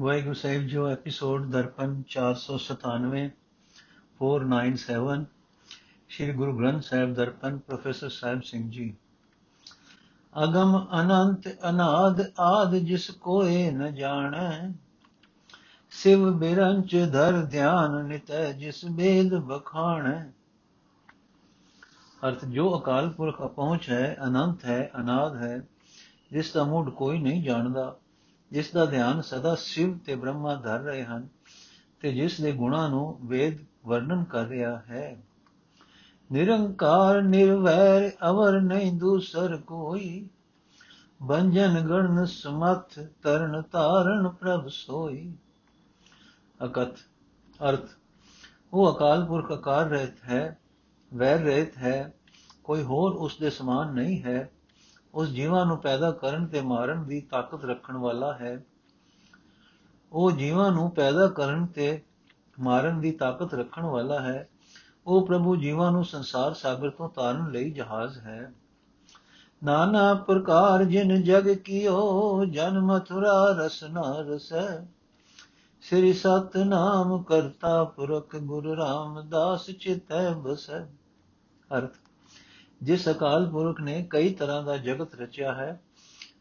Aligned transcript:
ਵਾਹਿਗੁਰੂ 0.00 0.34
ਸਾਹਿਬ, 0.34 0.62
ਜੋ 0.62 0.86
episode 0.88 1.44
Darpan 1.50 2.02
497 2.08 3.28
497 4.20 5.24
Shri 6.08 6.32
Guru 6.32 6.56
Granth 6.58 6.82
Sahib 6.82 7.14
Darpan, 7.14 7.58
professor 7.58 8.08
Sahib 8.08 8.42
Singh 8.42 8.70
ji. 8.70 8.94
ਅਗਮ 10.34 10.76
ਅਨੰਤ 11.00 11.48
ਅਨਾਦ 11.70 12.24
ਆਦ 12.40 12.74
ਜਿਸ 12.74 13.10
ਕੋਏ 13.10 13.70
ਨ 13.70 13.94
ਜਾਣੈ, 13.94 14.72
ਸਿਵ 15.90 16.30
ਬਿਰੰਚ 16.38 16.96
ਧਰ 17.12 17.42
ਧਿਆਨ 17.44 18.04
ਨਿਤੈ 18.04 18.52
ਜਿਸ 18.52 18.84
ਬੇਦ 18.84 19.34
ਬਖਾਣੈ 19.34 20.18
ਅਰਥ, 22.22 22.44
ਜੋ 22.44 22.78
ਅਕਾਲ 22.78 23.10
ਪੁਰਖ 23.10 23.42
ਪਹੁੰਚ 23.42 23.90
ਹੈ, 23.90 24.16
ਅਨੰਤ 24.26 24.64
ਹੈ, 24.64 24.90
ਅਨਾਦ 24.96 25.36
ਹੈ 25.36 25.60
ਜਿਸ 26.32 26.52
ਦਾ 26.52 26.64
ਮੂਡ 26.64 26.90
ਕੋਈ 26.90 27.18
ਨਹੀਂ 27.18 27.42
ਜਾਣਦਾ 27.42 27.96
ਜਿਸ 28.54 28.72
ਦਾ 28.72 28.86
ਧਿਆਨ 28.86 29.20
ਸਦਾ 29.20 29.54
ਸ਼ਿਵ 29.54 29.98
ਤੇ 29.98 30.14
ਬ੍ਰਹਮਾ 30.14 30.54
ਧਰ 30.54 30.80
ਰਹੇ 30.80 31.04
ਹਨ 31.04 31.28
ਤੇ 32.00 32.12
ਜਿਸ 32.12 32.40
ਦੇ 32.40 32.52
ਗੁਣਾਂ 32.52 32.88
ਨੂੰ 32.88 33.18
ਵੇਦ 33.22 33.58
ਵਰਣਨ 33.86 34.24
ਕਰ 34.24 34.44
ਰਿਹਾ 34.46 34.78
ਹੈ। 34.78 35.22
ਨਿਰੰਕਾਰ, 36.32 37.22
ਨਿਰਵੈਰ, 37.22 38.10
ਅਵਰ 38.30 38.60
ਨਹੀਂ 38.60 38.92
ਦੂਸਰ 38.92 39.56
ਕੋਈ। 39.56 40.28
ਬੰਜਨ 41.22 41.80
ਗਣ 41.88 42.24
ਸਮਤ 42.24 43.08
ਤਰਨ, 43.22 43.62
ਤਾਰਨ, 43.62 44.28
ਪ੍ਰਭ 44.28 44.68
ਸੋਈ। 44.68 45.32
ਅਕਤ 46.64 46.96
ਅਰਥ, 47.70 47.88
ਉਹ 48.72 48.96
ਅਕਾਲ 48.96 49.24
ਪੁਰਖ 49.24 49.52
ਆਕਾਰ 49.52 49.86
ਰਹਿਤ 49.86 50.24
ਹੈ, 50.24 50.58
ਵੈਰ 51.14 51.38
ਰਹਿਤ 51.38 51.76
ਹੈ, 51.76 52.14
ਕੋਈ 52.64 52.82
ਹੋਰ 52.82 53.12
ਉਸ 53.12 53.36
ਦੇ 53.40 53.50
ਸਮਾਨ 53.50 53.92
ਨਹੀਂ 53.92 54.22
ਹੈ। 54.22 54.50
ਉਸ 55.14 55.28
ਜੀਵਾਂ 55.28 55.66
ਨੂੰ 55.66 55.78
ਪੈਦਾ 55.78 56.10
ਕਰਨ 56.10 56.46
ਤੇ 56.46 56.60
ਮਾਰਨ 56.60 57.04
ਦੀ 57.04 57.20
ਤਾਕਤ 57.20 57.64
ਰੱਖਣ 57.64 57.96
ਵਾਲਾ 57.96 58.32
ਹੈ। 58.32 58.64
ਉਹ 60.12 60.30
ਜੀਵਾਂ 60.30 60.72
ਨੂੰ 60.72 60.90
ਪੈਦਾ 60.90 61.28
ਕਰਨ 61.28 61.66
ਤੇ 61.66 62.02
ਮਾਰਨ 62.60 63.00
ਦੀ 63.00 63.12
ਤਾਕਤ 63.12 63.54
ਰੱਖਣ 63.54 63.82
ਵਾਲਾ 63.82 64.20
ਹੈ। 64.20 64.48
ਉਹ 65.06 65.26
ਪ੍ਰਭੂ 65.26 65.56
ਜੀਵਾਂ 65.56 65.92
ਨੂੰ 65.92 66.04
ਸੰਸਾਰ 66.04 66.54
ਸਾਗਰ 66.54 66.90
ਤੋਂ 66.90 67.08
ਤਾਰਨ 67.08 67.50
ਲਈ 67.50 67.70
ਜਹਾਜ਼ 67.70 68.18
ਹੈ। 68.18 68.52
ਨਾਨਾ 69.64 70.14
ਪ੍ਰਕਾਰ 70.14 70.84
ਜਿਨ 70.84 71.22
ਜਗ 71.22 71.48
ਕੀਓ, 71.48 72.44
ਜਨ 72.44 72.80
ਮਥੁਰਾ 72.80 73.56
ਰਸਨਾ 73.58 74.14
ਰਸੈ। 74.18 74.84
ਸ੍ਰੀ 75.82 76.12
ਸਤ 76.12 76.56
ਨਾਮ 76.56 77.22
ਕਰਤਾ 77.22 77.84
ਪੁਰਖ 77.84 78.36
ਗੁਰੂ 78.36 78.76
ਰਾਮਦਾਸ 78.76 79.66
ਚਿਤੈ 79.66 80.30
ਬਸੈ। 80.30 80.84
ਅਰਥ 81.78 82.03
ਜਿਸ 82.84 83.08
ਅਕਾਲ 83.08 83.50
ਪੁਰਖ 83.50 83.80
ਨੇ 83.80 84.06
ਕਈ 84.10 84.34
ਤਰ੍ਹਾਂ 84.34 84.62
ਦਾ 84.62 84.76
ਜਗਤ 84.76 85.14
ਰਚਿਆ 85.14 85.54
ਹੈ 85.54 85.80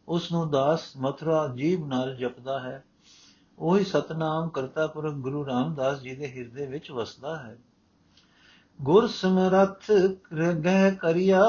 ਉਸ 0.08 0.32
ਨੂੰ 0.32 0.50
ਦਾਸ 0.52 0.98
ਮਥੁਰਾ 0.98 1.48
ਜੀਵ 1.56 1.86
ਨਾਲ 1.88 2.16
ਜਪਦਾ 2.16 2.60
ਹੈ। 2.60 2.84
ਉਹੀ 3.60 3.84
ਸਤਨਾਮ 3.84 4.50
ਕਰਤਾ 4.50 4.88
ਪੁਰਖ 4.88 5.14
ਗੁਰੂ 5.14 5.46
ਰਾਮਦਾਸ 5.46 6.00
ਜੀ 6.00 6.16
ਦੇ 6.16 6.32
ਹਿਰਦੇ 6.32 6.66
ਵਿੱਚ 6.66 6.92
ਵਸਦਾ 6.92 7.38
ਹੈ। 7.38 7.58
ਗੁਰ 8.82 9.08
ਸਮਰਥ 9.08 9.92
ਰਗੈ 10.34 10.92
ਕਰਿਆ, 10.92 11.44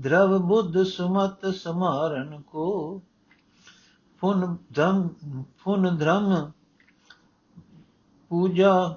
ਦਰਵ 0.00 0.38
ਬੁੱਧ 0.38 0.82
ਸੁਮਤ 0.82 1.46
ਸਮਾਰਨ 1.46 2.40
ਕੋ। 2.42 3.02
ਫੁਨ 4.20 4.56
ਧਮ 4.74 5.08
ਫੁਨ 5.58 5.96
ਧਰਮ 5.96 6.50
ਪੂਜਾ, 8.30 8.96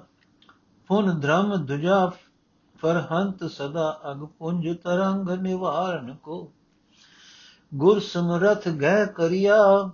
ਫੁਨ 0.88 1.20
ਧਰਮ 1.20 1.56
ਦੁਜਾ 1.56 2.10
ਫਰਹੰਤ 2.84 3.44
ਸਦਾ 3.44 4.00
ਅਗ 4.10 4.24
ਪੁੰਜ 4.24 4.76
ਤਰੰਗ 4.76 5.30
ਨਿਵਾਰਨ 5.30 6.14
ਕੋ। 6.14 6.52
ਗੁਰ 7.74 8.00
ਸਮਰਥ 8.00 8.68
ਗਹਿ 8.68 9.06
ਕਰਿਆ, 9.06 9.90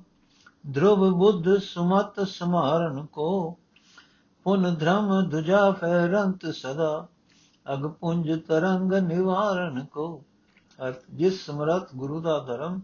ਧਰੁਵ 0.75 1.11
ਬੁੱਧ 1.11 1.59
ਸੁਮਤ 1.59 2.29
ਸਮਾਰਨ 2.29 3.07
ਕੋ। 3.07 3.59
ਪੁਨ 4.45 4.75
ਧਰਮ 4.75 5.29
ਦੁਜਾ 5.29 5.71
ਫੈਰੰਤ 5.71 6.47
ਸਦਾ 6.47 7.09
ਅਗ 7.73 7.87
ਪੁੰਜ 7.87 8.41
ਤਰੰਗ 8.49 8.93
ਨਿਵਾਰਨ 8.93 9.85
ਕੋ। 9.85 10.25
ਅਰਥ, 10.87 11.01
ਜਿਸ 11.11 11.47
ਸਮਰਥ 11.47 11.95
ਗੁਰੂ 11.97 12.21
ਦਾ 12.21 12.39
ਧਰਮ 12.39 12.81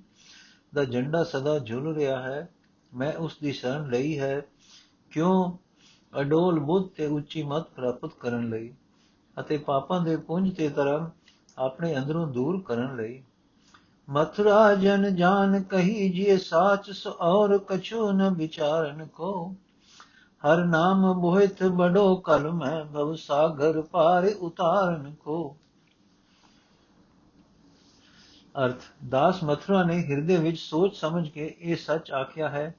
ਦਾ 0.75 0.85
ਝੰਡਾ 0.85 1.25
ਸਦਾ 1.25 1.59
ਝੁਲ 1.59 1.95
ਰਿਹਾ 1.95 2.23
ਹੈ, 2.23 2.49
ਮੈਂ 2.95 3.13
ਉਸ 3.13 3.37
ਦੀ 3.43 3.53
ਸ਼ਰਨ 3.53 3.91
ਲਈ 3.91 4.19
ਹੈ, 4.19 4.43
ਕਿਉਂ 5.11 5.53
ਅਡੋਲ 6.21 6.59
ਬੁੱਧ 6.59 6.89
ਤੇ 6.97 7.07
ਉੱਚੀ 7.07 7.43
ਮਤ 7.43 7.71
ਪ੍ਰਾਪਤ 7.71 8.11
ਕਰਨ 8.21 8.51
ਲਈ? 8.51 8.75
ਅਤੇ 9.41 9.59
ਪਾਪਾਂ 9.59 10.01
ਦੇ 10.01 10.17
ਪੁੰਜ 10.17 10.57
ਤੇ 10.57 10.69
ਧਰਮ 10.69 11.11
ਆਪਣੇ 11.59 11.97
ਅੰਦਰੋਂ 11.97 12.27
ਦੂਰ 12.27 12.63
ਕਰਨ 12.63 12.97
ਲਈ। 12.97 13.23
ਮਥੁਰਾ 14.09 14.75
ਜਨ 14.75 15.17
ਜਾਨ 15.17 15.63
ਕਹੀ 15.63 16.09
ਜੀ 16.11 16.39
ਸਾਚ, 16.39 16.91
ਸੋ 16.91 17.11
ਔਰ 17.11 17.59
ਕਛੂ 17.59 18.13
ਨ 18.13 18.31
ਵਿਚਾਰਨ 18.31 19.07
ਕੋ। 19.07 19.55
ਹਰ 20.45 20.65
ਨਾਮ 20.65 21.21
ਬੋਹਿਤ 21.21 21.65
ਬੜੋ 21.65 22.17
ਕਲ 22.17 22.53
ਮੈਂ, 22.53 22.85
ਭਵ 22.85 23.15
ਸਾਗਰ 23.15 23.83
ਪਾਰ 23.83 24.27
ਉਤਾਰਨ 24.41 25.15
ਕੋ। 25.15 25.57
ਅਰਥ, 28.65 28.83
ਦਾਸ 29.09 29.45
ਮਥੁਰਾ 29.45 29.83
ਨੇ 29.83 30.05
ਹਿਰਦੇ 30.05 30.37
ਵਿੱਚ 30.37 30.59
ਸੋਚ 30.59 30.97
ਸਮਝ 30.97 31.29
ਕੇ 31.29 31.57
ਇਹ 31.61 31.77
ਸੱਚ 31.77 32.11
ਆਖਿਆ 32.11 32.49
ਹੈ। 32.49 32.75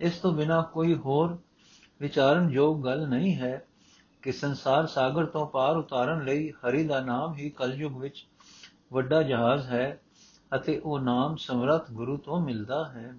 ਇਸ 0.00 0.18
ਤੋਂ 0.18 0.32
ਬਿਨਾ 0.32 0.62
ਕੋਈ 0.62 0.94
ਹੋਰ 0.94 1.38
ਵਿਚਾਰਨ 2.00 2.50
ਯੋਗ 2.50 2.84
ਗੱਲ 2.84 3.08
ਨਹੀਂ 3.08 3.36
ਹੈ। 3.36 3.66
ਕਿ 4.22 4.32
ਸੰਸਾਰ 4.32 4.86
ਸਾਗਰ 4.86 5.26
ਤੋਂ 5.26 5.46
ਪਾਰ 5.46 5.76
ਉਤਾਰਨ 5.76 6.24
ਲਈ 6.24 6.50
ਹਰੀ 6.50 6.84
ਦਾ 6.84 7.00
ਨਾਮ 7.00 7.34
ਹੀ 7.34 7.50
ਕਲਯੁਗ 7.50 7.96
ਵਿੱਚ 7.98 8.26
ਵੱਡਾ 8.92 9.22
ਜਹਾਜ਼ 9.22 9.66
ਹੈ 9.66 10.00
ਅਤੇ 10.54 10.78
ਉਹ 10.78 10.98
ਨਾਮ 11.00 11.36
ਸਮਰੱਥ 11.36 11.90
ਗੁਰੂ 11.90 12.16
ਤੋਂ 12.16 12.40
ਮਿਲਦਾ 12.40 12.84
ਹੈ। 12.84 13.14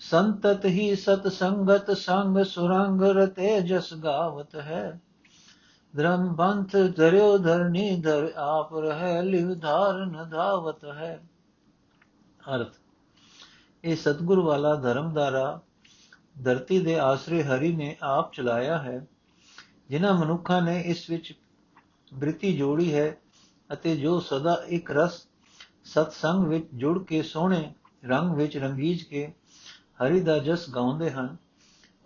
ਸੰਤਤ 0.00 0.64
ਹੀ 0.64 0.94
ਸਤ 0.96 1.28
ਸੰਗਤ 1.28 1.90
ਸੰਗ 1.90 2.42
ਸੁਰੰਗ 2.44 3.02
ਰਤੇ 3.02 3.60
ਜਸ 3.60 3.94
ਗਾਵਤ 3.94 4.56
ਹੈ। 4.56 5.00
ਧਰਮ 5.96 6.34
ਬੰਤ 6.34 6.76
ਧਰਿਓ 6.96 7.38
ਧਰਨੀ 7.38 8.00
ਧਰ 8.00 8.30
ਆਪ 8.36 8.74
ਰਹਿ 8.74 9.22
ਲਿਵ 9.22 9.54
ਧਾਰਨ 9.54 10.28
ਧਾਵਤ 10.30 10.84
ਹੈ। 10.84 11.18
ਅਰਥ, 12.54 12.74
ਇਹ 13.84 13.96
ਸਤਗੁਰ 13.96 14.40
ਵਾਲਾ 14.40 14.74
ਧਰਮਦਾਰਾ 14.74 15.60
ਧਰਤੀ 16.44 16.80
ਦੇ 16.80 16.98
ਆਸਰੇ 16.98 17.42
ਹਰੀ 17.42 17.76
ਨੇ 17.76 17.96
ਆਪ 18.02 18.32
ਚਲਾਇਆ 18.32 18.78
ਹੈ। 18.78 19.06
ਜਿਨ੍ਹਾਂ 19.88 20.14
ਮਨੁੱਖਾਂ 20.14 20.62
ਨੇ 20.62 20.80
ਇਸ 20.80 21.10
ਵਿੱਚ 21.10 21.34
ਬ੍ਰਿਤੀ 22.14 22.56
ਜੋੜੀ 22.56 22.94
ਹੈ 22.94 23.18
ਅਤੇ 23.72 23.96
ਜੋ 23.96 24.20
ਸਦਾ 24.20 24.62
ਇੱਕ 24.68 24.90
ਰਸ 24.90 25.26
ਸਤ 25.84 26.12
ਸੰਗ 26.12 26.46
ਵਿੱਚ 26.46 26.68
ਜੁੜ 26.74 27.04
ਕੇ 27.04 27.22
ਸੋਹਣੇ 27.22 27.72
ਰੰਗ 28.04 28.36
ਵਿੱਚ 28.36 28.56
ਰੰਗੀਜ 28.56 29.02
ਕੇ 29.02 29.32
ਹਰੀ 30.02 30.20
ਦਾ 30.20 30.38
ਜਸ 30.38 30.70
ਗਾਉਂਦੇ 30.70 31.10
ਹਨ, 31.10 31.36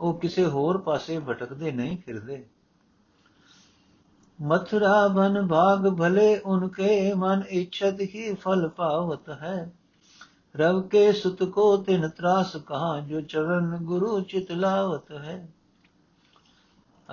ਉਹ 0.00 0.19
ਕਿਸੇ 0.20 0.47
ਹੋਰ 0.47 0.78
ਪਾਸੇ 0.78 1.19
ਭਟਕਦੇ 1.19 1.72
ਨਹੀਂ 1.72 1.98
ਫਿਰਦੇ। 1.98 2.47
ਮਥੁਰਾ 4.43 5.09
ਬਨ 5.09 5.47
ਭਾਗ 5.47 5.88
ਭਲੇ 5.99 6.38
ਉਨਕੇ 6.38 7.14
ਮਨ 7.14 7.43
ਇਛਤ 7.49 8.00
ਹੀ 8.00 8.34
ਫਲ 8.34 8.69
ਪਾਵਤ 8.69 9.31
ਹੈ। 9.31 9.72
ਰਵ 10.56 10.82
ਕੇ 10.82 11.12
ਸੁਤ 11.12 11.43
ਕੋ 11.43 11.76
ਤਿਨ 11.76 12.09
ਤਰਾਸ 12.09 12.56
ਕਹਾ, 12.56 13.00
ਜੋ 13.00 13.20
ਚਰਨ 13.20 13.76
ਗੁਰੂ 13.82 14.20
ਚਿਤ 14.20 14.53
ਲਾਵਤ 14.53 15.12
ਹੈ। 15.12 15.49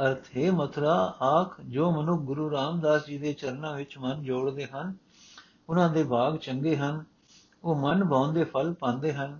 ਅਰਥ, 0.05 0.37
ਹੈ 0.37 0.51
ਮਥੁਰਾ, 0.51 1.15
ਆਖ, 1.21 1.61
ਜੋ 1.61 1.91
ਮਨੁ 1.91 2.17
ਗੁਰੂ 2.17 2.51
ਰਾਮਦਾਸ 2.51 3.05
ਜੀ 3.05 3.17
ਦੇ 3.17 3.33
ਚਰਨਾਂ 3.33 3.75
ਵਿੱਚ 3.75 3.97
ਮਨ 3.97 4.23
ਜੋੜਦੇ 4.23 4.65
ਹਨ, 4.65 4.93
ਉਹਨਾਂ 5.69 5.89
ਦੇ 5.89 6.03
ਭਾਗ 6.03 6.37
ਚੰਗੇ 6.37 6.77
ਹਨ, 6.77 7.03
ਉਹ 7.63 7.75
ਮਨ 7.75 8.05
ਭਾਉਂਦੇ 8.05 8.43
ਫਲ 8.43 8.73
ਪਾਉਂਦੇ 8.73 9.13
ਹਨ, 9.13 9.39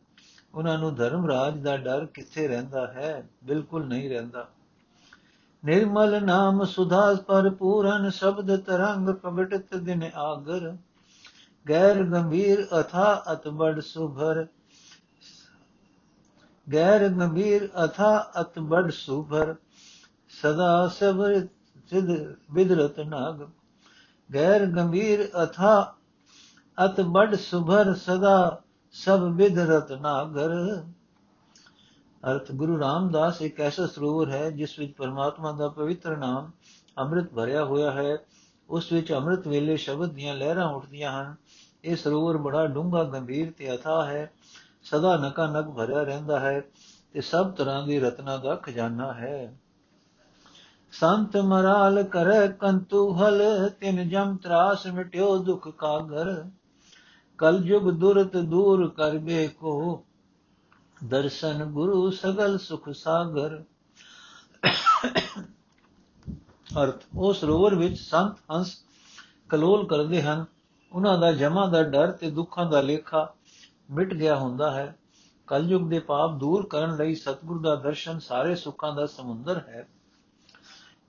ਉਹਨਾਂ 0.54 0.80
ਨੂੰ 0.80 0.96
ਧਰਮ 0.96 1.28
ਰਾਜ 1.28 1.58
ਦਾ 1.58 1.78
ਡਰ 1.78 2.06
ਕਿੱਥੇ 2.06 2.48
ਰਹਿੰਦਾ 2.48 2.88
ਹੈ? 2.88 3.30
ਬਿਲਕੁਲ 3.44 3.86
ਨਹੀਂ 3.86 4.10
ਰਹਿੰਦਾ। 4.10 4.48
ਨਿਰਮਲ 5.66 6.24
ਨਾਮ 6.24 6.66
ਸੁਧਾ 6.66 7.16
ਪਰ 7.28 7.50
ਪੂਰਨ 7.50 8.10
ਸ਼ਬਦ 8.10 8.56
ਤਰੰਗ 8.60 9.10
ਪ੍ਰਗਟਤ 9.10 9.76
ਦਿਨ 9.76 10.10
ਆਗਰ, 10.16 10.76
ਗੈਰ 11.70 12.04
ਗੰਭੀਰ 12.04 12.68
ਅਥਾ 12.82 13.24
ਅਤਬੜ 13.32 13.80
ਸੁਭਰ, 13.80 14.46
ਗੈਰ 16.74 17.08
ਗੰਭੀਰ 17.08 17.70
ਅਥਾ 17.86 18.32
ਅਤਬੜ 18.42 18.92
ਸੁਭਰ। 18.92 19.56
ਸਦਾ 20.30 20.88
ਸਬਰ 20.88 21.48
ਸਿਧ 21.90 22.36
ਬਿਦਰਤ 22.52 23.00
ਨਾਗ। 23.00 23.48
ਗੈਰ 24.34 24.66
ਗੰਭੀਰ 24.66 25.30
ਅਥਾ 25.44 25.96
ਅਤ 26.86 27.02
ਬੜ 27.02 27.36
ਸੁਭਰ 27.36 27.94
ਸਦਾ 27.94 28.62
ਸਭ 28.92 29.20
ਬਿਦਰਤ 29.20 29.92
ਨਾਗਰ। 29.92 30.84
ਅਰਥ, 32.32 32.52
ਗੁਰੂ 32.52 32.80
ਰਾਮਦਾਸ 32.80 33.42
ਇੱਕ 33.42 33.62
ਐਸਾ 33.62 33.88
ਸਰੋਵਰ 33.88 34.30
ਹੈ 34.30 34.50
ਜਿਸ 34.50 34.80
ਵਿੱਚ 34.80 34.94
ਪਰਮਾਤਮਾ 34.94 35.52
ਦਾ 35.52 35.68
ਪਵਿੱਤਰ 35.68 36.18
ਨਾਮ 36.18 36.52
ਅੰਮ੍ਰਿਤ 36.98 37.34
ਭਰਿਆ 37.34 37.66
ਹੋਇਆ 37.66 37.92
ਹੈ। 37.92 38.18
ਉਸ 38.70 38.92
ਵਿੱਚ 38.92 39.14
ਅੰਮ੍ਰਿਤ 39.14 39.48
ਵੇਲੇ 39.48 39.78
ਸ਼ਬਦ 39.78 40.10
ਦੀਆਂ 40.10 40.36
ਲਹਿਰਾਂ 40.36 40.68
ਉੱਠਦੀਆਂ 40.70 41.12
ਹਨ। 41.12 41.36
ਇਹ 41.84 41.96
ਸਰੋਵਰ 41.96 42.38
ਬੜਾ 42.38 42.68
ਡੂੰਘਾ, 42.68 43.04
ਗੰਭੀਰ 43.04 43.52
ਤੇ 43.52 43.76
ਅਥਾ 43.76 44.06
ਹੈ। 44.06 44.32
ਸਦਾ 44.84 45.18
ਨਕਾ 45.18 45.48
ਨਕ 45.48 45.66
ਭਰਿਆ 45.66 46.04
ਰਹਿੰਦਾ 46.04 46.40
ਹੈ 46.40 46.62
ਤੇ 47.14 47.22
ਸਭ 47.22 47.52
ਤਰ੍ਹਾਂ 47.52 47.88
ਦੀ 47.88 48.00
ਰਤਨਾ 48.00 48.38
ਦਾ 48.38 48.56
ਖਜ਼ਾਨਾ 48.56 49.14
ਹੈ। 49.14 49.58
ਸੰਤ 50.92 51.38
ਮਰਾਲ 51.38 52.04
ਕਰੈ 52.04 52.48
ਕੰਤੂ 52.48 53.14
ਹਲ 53.14 53.70
ਤਿਨ 53.70 54.10
ਜਮ 54.10 54.38
ਤਰਾਸ 54.38 54.88
ਮਿਟਿਓ 54.88 55.38
ਦੁਖ 55.38 55.68
ਕਾਗਰ। 55.68 56.46
ਕਲ 57.38 57.64
ਜੁਗ 57.64 57.92
ਦੁਰਤ 57.92 58.38
ਦੂਰ 58.38 58.90
ਕਰਬੇ 58.90 59.48
ਕੋ 59.48 60.04
ਦਰਸ਼ਨ 61.04 61.66
ਗੁਰੂ 61.66 62.12
ਸਗਲ 62.12 62.58
ਸੁਖ 62.58 62.90
ਸਾਗਰ। 62.90 63.64
ਅਰਥ 66.84 67.04
ਉਹ 67.16 67.34
ਸਰੋਵਰ 67.34 67.76
ਵਿੱਚ 67.76 68.00
ਸੰਤ 68.00 68.38
ਹੰਸ 68.52 68.76
ਕਲੋਲ 69.50 69.88
ਕਰਦੇ 69.88 70.22
ਹਨ। 70.22 70.46
ਉਹਨਾਂ 70.94 71.18
ਦਾ 71.18 71.32
ਜਮਾ 71.32 71.66
ਦਾ 71.66 71.84
ਡਰ 71.84 72.12
ਤੇ 72.12 72.32
ਦੁੱਖਾਂ 72.32 72.66
ਦਾ 72.66 72.82
ਲੇਖਾ 72.82 73.34
ਮਿਟ 73.92 74.14
ਗਿਆ 74.14 74.36
ਹੁੰਦਾ 74.36 74.72
ਹੈ। 74.72 74.96
ਕਲਯੁਗ 75.48 75.90
ਦੇ 75.90 76.00
ਪਾਪ 76.00 76.36
ਦੂਰ 76.36 76.68
ਕਰਨ 76.68 76.98
ਲਈ 76.98 77.16
ਸਤਿਗੁਰ 77.16 77.62
ਦਾ 77.62 77.76
ਦਰਸ਼ਨ 77.76 78.20
ਸਾਰੇ 78.20 78.56
ਸੁੱਖਾਂ 78.56 78.96
ਦਾ 78.96 79.06
ਸਮੁੰਦਰ 79.06 79.58
ਹੈ। 79.58 79.88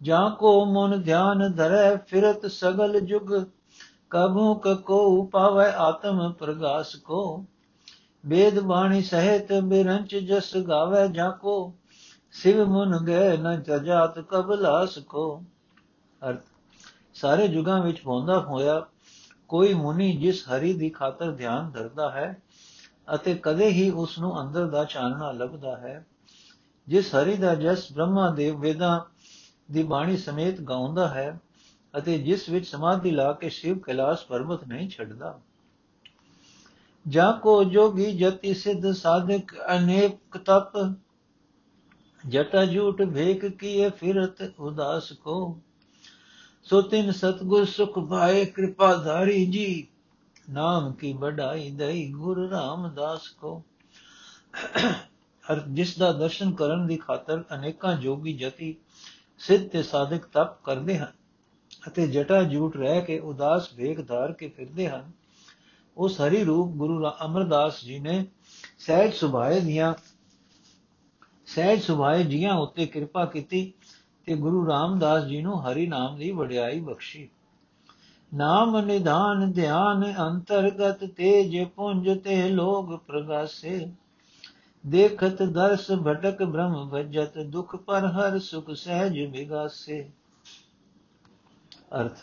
ਜਾਂ 0.02 0.30
ਕੋ 0.30 0.64
ਮਨ 0.64 1.02
ਧਿਆਨ 1.02 1.52
ਧਰੈ, 1.52 1.96
ਫਿਰਤ 1.96 2.46
ਸਗਲ 2.46 3.00
ਜੁਗ। 3.00 3.44
ਕਬੂ 4.10 4.54
ਕੋ 4.86 5.24
ਪਾਵੈ 5.24 5.72
ਆਤਮ 5.72 6.32
ਪ੍ਰਗਾਸ 6.32 6.96
ਕੋ। 6.96 7.44
ਵੇਦ 8.26 8.60
ਬਾਣੀ 8.60 9.02
ਸਹਿਤ 9.02 9.52
ਬਿਰੰਚ 9.52 10.16
ਜਸ 10.16 10.56
ਗਾਵੇ 10.56 11.08
ਜਾਂ 11.08 11.32
ਕੋ। 11.32 11.74
ਸਿਵ 12.32 12.64
ਮਨ 12.68 13.04
ਗਏ 13.04 13.36
ਨ 13.36 13.62
ਜਜਾਤ 13.62 14.18
ਕਬਲਾਸ 14.18 14.98
ਕੋ। 14.98 15.42
ਅਰਥ, 16.28 16.40
ਸਾਰੇ 17.14 17.48
ਜੁਗਾਂ 17.48 17.82
ਵਿੱਚ 17.82 18.00
ਪਹੁੰਚਦਾ 18.00 18.40
ਹੋਇਆ 18.40 18.86
ਕੋਈ 19.48 19.74
ਮੁਨੀ 19.74 20.16
ਜਿਸ 20.16 20.48
ਹਰੀ 20.48 20.72
ਦੀ 20.72 20.90
ਖਾਤਰ 20.90 21.30
ਧਿਆਨ 21.30 21.70
ਧਰਦਾ 21.70 22.10
ਹੈ 22.10 22.42
ਅਤੇ 23.14 23.34
ਕਦੇ 23.34 23.66
ਹੀ 23.66 23.90
ਉਸ 23.90 24.18
ਨੂੰ 24.18 24.40
ਅੰਦਰ 24.40 24.66
ਦਾ 24.66 24.84
ਚਾਨਣਾ 24.84 25.32
ਲੱਭਦਾ 25.32 25.76
ਹੈ। 25.76 26.06
ਜਿਸ 26.88 27.14
ਹਰੀ 27.14 27.36
ਦਾ 27.36 27.54
ਜਸ 27.54 27.92
ਬ੍ਰਹਮਾ 27.92 28.30
ਦੇਵ 28.30 28.60
ਵੇਦਾਂ 28.60 29.00
ਦੀ 29.72 29.82
ਬਾਣੀ 29.82 30.16
ਸਮੇਤ 30.16 30.60
ਗਾਉਂਦਾ 30.60 31.08
ਹੈ 31.08 31.40
ਅਤੇ 31.98 32.18
ਜਿਸ 32.18 32.48
ਵਿੱਚ 32.48 32.66
ਸਮਾਧੀ 32.66 33.10
ਲਾ 33.10 33.32
ਕੇ 33.32 33.48
ਸ਼ਿਵ 33.48 33.78
ਕੈਲਾਸ਼ 33.78 34.26
ਪਰਬਤ 34.26 34.64
ਨਹੀਂ 34.68 34.88
ਛੱਡਦਾ। 34.90 35.38
ਜਾ 37.08 37.32
ਕੋ 37.32 37.64
ਜੋਗੀ 37.64 38.16
ਜਤੀ 38.16 38.54
ਸਿੱਧ 38.54 38.90
ਸਾਧਕ 38.92 39.54
ਅਨੇਕ 39.76 40.36
ਤਪ, 40.36 40.94
ਜਟਾ 42.28 42.64
ਝੂਠ 42.66 43.02
ਭੇਕ 43.02 43.46
ਕੀਏ 43.46 43.90
ਫਿਰਤ 43.90 44.42
ਉਦਾਸ 44.58 45.12
ਕੋ। 45.12 45.58
ਸੋ 46.64 46.82
ਤਿਨ 46.82 47.10
ਸਤਗੁਰ 47.12 47.64
ਸੁਖ 47.64 47.98
ਭਾਏ 47.98 48.44
ਕਿਰਪਾ 48.44 48.94
ਧਾਰੀ 48.94 49.46
ਜੀ, 49.46 49.86
ਨਾਮ 50.50 50.92
ਕੀ 50.92 51.12
ਬੜਾਈ 51.12 51.70
ਦਈ 51.70 52.12
ਗੁਰੂ 52.12 52.50
ਰਾਮਦਾਸ 52.50 53.28
ਕੋ। 53.28 53.62
ਅਰ 55.52 55.60
ਜਿਸ 55.68 55.98
ਦਾ 55.98 56.12
ਦਰਸ਼ਨ 56.12 56.52
ਕਰਨ 56.52 56.86
ਦੀ 56.86 56.96
ਖਾਤਰ 56.96 57.44
ਅਨੇਕਾਂ 57.54 57.94
ਜੋਗੀ 57.94 58.32
ਜਤੀ 58.32 58.76
ਸਿੱਧ 59.40 59.68
ਤੇ 59.68 59.82
ਸਾਧਕ 59.82 60.26
ਤਪ 60.26 60.62
ਕਰਦੇ 60.64 60.98
ਹਨ 60.98 61.12
ਅਤੇ 61.88 62.06
ਜਟਾ 62.06 62.42
ਝੂਠ 62.42 62.76
ਰਹਿ 62.76 63.00
ਕੇ 63.00 63.18
ਉਦਾਸ 63.18 63.72
ਵੇਖ 63.74 64.06
ਧਾਰ 64.06 64.32
ਕੇ 64.32 64.48
ਫਿਰਦੇ 64.48 64.88
ਹਨ। 64.88 65.10
ਉਸ 65.96 66.20
ਹਰੀ 66.20 66.44
ਰੂਪ 66.44 66.70
ਗੁਰੂ 66.70 67.08
ਅਮਰਦਾਸ 67.24 67.84
ਜੀ 67.84 67.98
ਨੇ 67.98 68.24
ਸਹਿਜ 68.78 69.12
ਸੁਭਾਏ 69.12 69.60
ਦੀਆਂ, 69.60 69.94
ਸਹਿਜ 71.46 71.82
ਸੁਭਾਏ 71.82 72.24
ਜੀਆਂ 72.24 72.54
ਉੱਤੇ 72.54 72.86
ਕਿਰਪਾ 72.86 73.24
ਕੀਤੀ 73.24 73.72
ਤੇ 74.26 74.34
ਗੁਰੂ 74.34 74.66
ਰਾਮਦਾਸ 74.68 75.24
ਜੀ 75.24 75.40
ਨੂੰ 75.42 75.62
ਹਰੀ 75.64 75.86
ਨਾਮ 75.86 76.16
ਦੀ 76.16 76.30
ਵਡਿਆਈ 76.30 76.80
ਬਖਸ਼ੀ। 76.80 77.28
ਨਾਮ 78.34 78.78
ਨਿਧਾਨ 78.78 79.52
ਧਿਆਨ 79.52 80.14
ਅੰਤਰਗਤ 80.20 81.04
ਤੇਜ 81.04 81.64
ਪੁੰਜ 81.64 82.10
ਤੇ 82.24 82.48
ਲੋਗ 82.48 82.96
ਪ੍ਰਗਾਸੇ। 82.98 83.92
ਦੇਖਤ 84.84 85.42
ਦਰਸ 85.42 85.90
ਭਟਕ 86.06 86.42
ਬ੍ਰਹਮ 86.42 86.88
ਵਜਤ 86.88 87.38
ਦੁਖ 87.46 87.74
ਪਰ 87.76 88.06
ਹਰ 88.06 88.38
ਸੁਖ 88.38 88.70
ਸਹਿਜ 88.70 89.18
ਵਿਗਾਸੇ। 89.32 90.00
ਅਰਥ, 92.00 92.18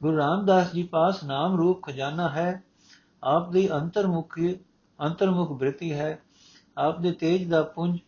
ਗੁਰੂ 0.00 0.16
ਰਾਮਦਾਸ 0.16 0.72
ਜੀ 0.72 0.82
ਪਾਸ 0.82 1.22
ਨਾਮ 1.24 1.56
ਰੂਪ 1.56 1.82
ਖਜ਼ਾਨਾ 1.82 2.28
ਹੈ, 2.28 2.62
ਆਪ 3.22 3.50
ਦੀ 3.52 3.68
ਅੰਤਰਮੁਖੀ, 3.72 4.54
ਅੰਤਰਮੁਖ 4.98 5.52
ਬ੍ਰਿਤੀ 5.52 5.92
ਹੈ, 5.92 6.18
ਆਪ 6.76 7.00
ਦੇ 7.00 7.12
ਤੇਜ 7.12 7.48
ਦਾ 7.48 7.62
ਪੁੰਜ 7.62 7.98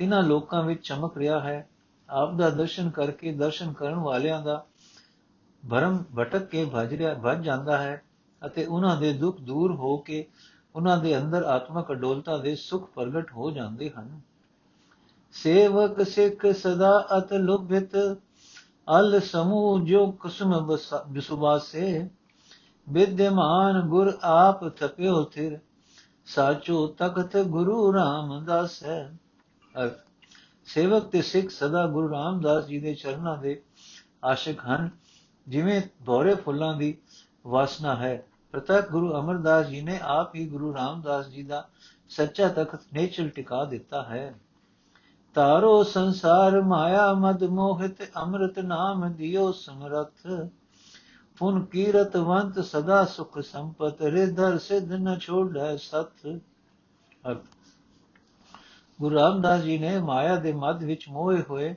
ਤਿਨਾਂ 0.00 0.22
ਲੋਕਾਂ 0.22 0.62
ਵਿੱਚ 0.62 0.82
ਚਮਕ 0.82 1.18
ਰਿਹਾ 1.18 1.40
ਹੈ, 1.40 1.66
ਆਪ 2.08 2.34
ਦਾ 2.34 2.50
ਦਰਸ਼ਨ 2.50 2.90
ਕਰਕੇ 2.90 3.32
ਦਰਸ਼ਨ 3.32 3.72
ਕਰਨ 3.72 3.98
ਵਾਲਿਆਂ 3.98 4.40
ਦਾ 4.42 4.64
ਭਰਮ 5.62 6.02
ਭਟਕ 6.16 6.44
ਕੇ 6.44 6.64
ਭਜ 6.74 6.94
ਰਿਹਾ 6.94 7.14
ਭਜ 7.14 7.44
ਜਾਂਦਾ 7.44 7.78
ਹੈ 7.78 8.02
ਅਤੇ 8.42 8.64
ਉਹਨਾਂ 8.64 8.96
ਦੇ 8.96 9.12
ਦੁੱਖ 9.12 9.40
ਦੂਰ 9.40 9.74
ਹੋ 9.74 9.96
ਕੇ 9.96 10.26
ਉਹਨਾਂ 10.76 10.96
ਦੇ 10.98 11.18
ਅੰਦਰ 11.18 11.42
ਆਤਮਕ 11.42 11.92
ਅਡੋਲਤਾ 11.92 12.36
ਦੇ 12.38 12.54
ਸੁਖ 12.56 12.90
ਪ੍ਰਗਟ 12.90 13.32
ਹੋ 13.32 13.50
ਜਾਂਦੇ 13.50 13.90
ਹਨ। 13.90 14.20
ਸੇਵਕ 15.32 16.02
ਸਿੱਖ 16.02 16.46
ਸਦਾ 16.52 17.06
ਅਤ 17.18 17.32
ਲੁਭਿਤ, 17.32 17.96
ਅਲ 18.98 19.20
ਸਮੂਹ 19.20 19.80
ਜੋ 19.80 20.10
ਕੁਸਮ 20.10 20.76
ਬਿਸੁਬਾਸੇ 21.08 22.08
ਵਿਦਿਆਮਾਨ 22.88 23.80
ਗੁਰ 23.80 24.18
ਆਪ 24.22 24.68
ਤਪਿਓ 24.68 25.22
ਥਿਰ, 25.24 25.58
ਸਾਚੋ 26.26 26.86
ਤਖਤ 26.86 27.36
ਗੁਰੂ 27.36 27.92
ਰਾਮਦਾਸ 27.94 28.82
ਹੈ। 28.84 29.18
ਅਰਥ, 29.82 29.98
ਸੇਵਕ 30.64 31.02
ਤੇ 31.02 31.22
ਸਿੱਖ 31.22 31.50
ਸਦਾ 31.50 31.86
ਗੁਰੂ 31.86 32.10
ਰਾਮਦਾਸ 32.10 32.66
ਜੀ 32.66 32.80
ਦੇ 32.80 32.94
ਚਰਨਾਂ 32.94 33.36
ਦੇ 33.36 33.62
ਆਸ਼ਿਕ 34.24 34.60
ਹਨ, 34.60 34.90
ਜਿਵੇਂ 35.48 35.80
ਭੋਰੇ 36.06 36.34
ਫੁੱਲਾਂ 36.34 36.74
ਦੀ 36.74 36.96
ਵਾਸਨਾ 37.46 37.96
ਹੈ। 37.96 38.24
ਪ੍ਰਤੱਖ 38.52 38.90
ਗੁਰੂ 38.90 39.12
ਅਮਰਦਾਸ 39.20 39.66
ਜੀ 39.66 39.80
ਨੇ 39.80 39.98
ਆਪ 40.02 40.34
ਹੀ 40.34 40.46
ਗੁਰੂ 40.48 40.74
ਰਾਮਦਾਸ 40.74 41.28
ਜੀ 41.28 41.42
ਦਾ 41.42 41.68
ਸੱਚਾ 42.08 42.48
ਤਖਤ 42.48 42.80
ਨੇਚਲ 42.92 43.28
ਟਿਕਾ 43.28 43.64
ਦਿੱਤਾ 43.64 44.02
ਹੈ। 44.02 44.34
ਤਾਰੋ 45.34 45.82
ਸੰਸਾਰ 45.82 46.60
ਮਾਇਆ 46.60 47.12
ਮਦ 47.12 47.44
ਮੋਹਿਤ, 47.44 48.02
ਅੰਮ੍ਰਿਤ 48.16 48.58
ਨਾਮ 48.58 49.12
ਦਿਓ 49.12 49.52
ਸਮਰਥ 49.52 50.26
ਪੁਨ 51.38 51.64
ਕੀਰਤਵੰਤ 51.64 52.58
ਸਦਾ 52.60 53.04
ਸੁਖ 53.04 53.38
ਸੰਪਤ, 53.38 54.02
ਰਿਧਰ 54.02 54.58
ਸਿਧ 54.58 54.92
ਨ 54.92 55.18
ਛੋੜੈ 55.18 55.76
ਸਤ 55.76 56.26
ਗੁਰੂ 59.00 59.14
ਰਾਮਦਾਸ 59.14 59.62
ਜੀ 59.62 59.78
ਨੇ 59.78 59.98
ਮਾਇਆ 60.00 60.36
ਦੇ 60.36 60.52
ਮਦ 60.52 60.82
ਵਿੱਚ 60.82 61.08
ਮੋਏ 61.08 61.42
ਹੋਏ 61.50 61.74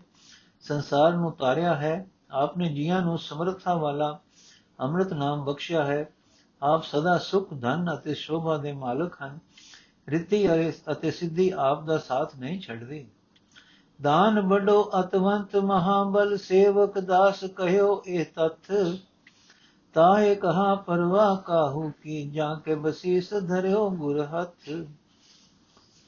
ਸੰਸਾਰ 0.61 1.13
ਨੂੰ 1.13 1.31
ਤਾਰਿਆ 1.31 1.75
ਹੈ। 1.75 2.05
ਆਪਨੇ 2.31 2.73
ਜੀਆਂ 2.73 3.01
ਨੂੰ 3.01 3.17
ਸਮਰੱਥਾ 3.17 3.73
ਵਾਲਾ 3.73 4.19
ਅੰਮ੍ਰਿਤ 4.79 5.13
ਨਾਮ 5.13 5.43
ਬਖਸ਼ਿਆ 5.45 5.85
ਹੈ। 5.85 6.09
ਆਪ 6.61 6.83
ਸਦਾ 6.83 7.17
ਸੁਖ, 7.17 7.53
ਧਨ 7.53 7.93
ਅਤੇ 7.93 8.13
ਸ਼ੋਭਾ 8.13 8.57
ਦੇ 8.57 8.71
ਮਾਲਕ 8.73 9.15
ਹਨ। 9.23 9.39
ਰਿੱਤੀ 10.09 10.47
ਅਤੇ 10.91 11.11
ਸਿੱਧੀ 11.11 11.51
ਆਪ 11.57 11.83
ਦਾ 11.83 11.97
ਸਾਥ 11.97 12.35
ਨਹੀਂ 12.35 12.59
ਛੱਡਦੇ। 12.59 13.05
ਦਾਨ 14.01 14.41
ਬੜੋ 14.41 14.91
ਅਤਵੰਤ 14.99 15.55
ਮਹਾਬਲ 15.55 16.37
ਸੇਵਕ 16.37 16.99
ਦਾਸ 16.99 17.43
ਕਹਿਓ 17.43 18.03
ਇਹ 18.07 18.25
ਤਥ। 18.35 18.71
ਤਾਏ 19.93 20.35
ਕਹਾ 20.35 20.75
ਪਰਵਾ 20.75 21.35
ਕਾਹੂ 21.45 21.91
ਕੀ, 22.03 22.29
ਜਾਂ 22.29 22.55
ਕੇ 22.59 22.75
ਬਸੀਸ 22.75 23.33
ਧਰਿਓ 23.33 23.89
ਗੁਰ 23.89 24.25
ਹੱਥ। 24.25 24.69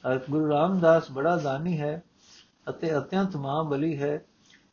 ਅਰਥ 0.04 0.30
ਗੁਰੂ 0.30 0.48
ਰਾਮਦਾਸ 0.48 1.10
ਬੜਾ 1.10 1.36
ਦਾਨੀ 1.36 1.80
ਹੈ 1.80 2.02
ਅਤੇ 2.68 2.98
ਅਤਿਅੰਤ 2.98 3.36
ਮਹਾਬਲੀ 3.36 4.02
ਹੈ। 4.02 4.24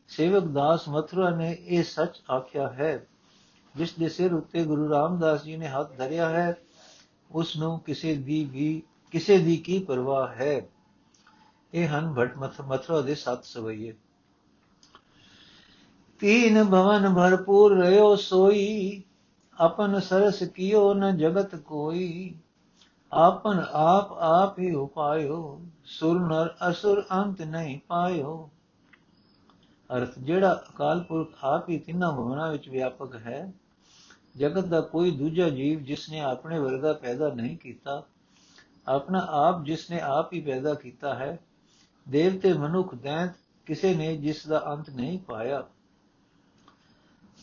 ਸੇਵਕ 0.07 0.43
ਦਾਸ 0.43 0.89
ਮਥੁਰਾ 0.89 1.29
ਨੇ 1.29 1.57
ਇਹ 1.59 1.83
ਸੱਚ 1.83 2.21
ਆਖਿਆ 2.31 2.69
ਹੈ। 2.69 3.07
ਜਿਸ 3.75 3.93
ਦੇ 3.93 4.09
ਸਿਰ 4.09 4.33
ਉੱਤੇ 4.33 4.63
ਗੁਰੂ 4.63 4.89
ਰਾਮਦਾਸ 4.89 5.43
ਜੀ 5.43 5.57
ਨੇ 5.57 5.67
ਹੱਥ 5.67 5.97
ਧਰਿਆ 5.97 6.29
ਹੈ 6.29 6.57
ਉਸ 7.31 7.57
ਨੂੰ 7.57 7.79
ਕਿਸੇ 7.79 8.15
ਦੀ 8.15 8.45
ਵੀ, 8.45 8.83
ਕਿਸੇ 9.11 9.37
ਦੀ 9.37 9.57
ਕੀ 9.57 9.79
ਪਰਵਾਹ 9.79 10.27
ਹੈ? 10.27 10.69
ਇਹ 11.73 11.87
ਹਨ 11.87 12.13
ਭਟ 12.13 12.37
ਮਥੁਰਾ 12.61 13.01
ਦੇ 13.01 13.15
ਸੱਤ 13.15 13.43
ਸਵਈਏ। 13.43 13.93
ਤੀਨ 16.19 16.63
ਭਵਨ 16.63 17.15
ਭਰਪੂਰ 17.15 17.85
ਰਿਓ 17.85 18.15
ਸੋਈ, 18.15 19.03
ਆਪਨ 19.59 19.99
ਸਰਸ 19.99 20.43
ਕੀਓ 20.43 20.93
ਨ 20.93 21.17
ਜਗਤ 21.17 21.55
ਕੋਈ। 21.55 22.35
ਆਪਨ 23.13 23.65
ਆਪ 23.71 24.11
ਆਪ 24.11 24.59
ਹੀ 24.59 24.71
ਉਪਾਇਓ, 24.71 25.61
ਸੁਰ 25.85 26.19
ਨਰ 26.19 26.55
ਅਸੁਰ 26.69 27.03
ਅੰਤ 27.11 27.41
ਨਹੀਂ 27.41 27.79
ਪਾਇਓ। 27.87 28.49
ਅਰਥ, 29.97 30.19
ਜਿਹੜਾ 30.19 30.63
ਅਕਾਲ 30.69 31.03
ਪੁਰਖ 31.03 31.29
ਆਪ 31.43 31.69
ਹੀ 31.69 31.79
ਤਿੰਨਾਂ 31.79 32.11
ਭਵਨਾਂ 32.11 32.51
ਵਿੱਚ 32.51 32.69
ਵਿਆਪਕ 32.69 33.15
ਹੈ 33.15 33.53
ਜਗਤ 34.37 34.65
ਦਾ 34.65 34.81
ਕੋਈ 34.81 35.11
ਦੂਜਾ 35.11 35.49
ਜੀਵ 35.49 35.79
ਜਿਸ 35.79 36.09
ਨੇ 36.09 36.19
ਆਪਣੇ 36.19 36.59
ਵਰਗਾ 36.59 36.93
ਪੈਦਾ 36.93 37.29
ਨਹੀਂ 37.29 37.57
ਕੀਤਾ, 37.57 38.03
ਆਪਣਾ 38.87 39.27
ਆਪ 39.29 39.63
ਜਿਸ 39.63 39.89
ਨੇ 39.91 39.99
ਆਪ 39.99 40.33
ਹੀ 40.33 40.41
ਪੈਦਾ 40.41 40.73
ਕੀਤਾ 40.73 41.15
ਹੈ, 41.15 41.39
ਦੇਵਤੇ 42.09 42.53
ਮਨੁੱਖ 42.53 42.95
ਦੈਂਤ 42.95 43.31
ਕਿਸੇ 43.65 43.95
ਨੇ 43.95 44.17
ਜਿਸ 44.17 44.47
ਦਾ 44.47 44.63
ਅੰਤ 44.67 44.89
ਨਹੀਂ 44.89 45.19
ਪਾਇਆ। 45.19 45.63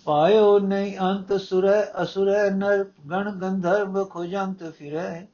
ਪਾਇਓ 0.06 0.58
ਨਹੀਂ 0.58 0.98
ਅੰਤ 0.98 1.32
ਸੁਰੈ, 1.40 1.82
ਅਸੁਰੈ 2.02 2.50
ਨਰ 2.50 2.84
ਗਣ 3.10 3.30
ਗੰਧਰਵ 3.32 4.04
ਖੋਜੰਤ 4.04 4.64
ਫਿਰੈ। 4.64 5.26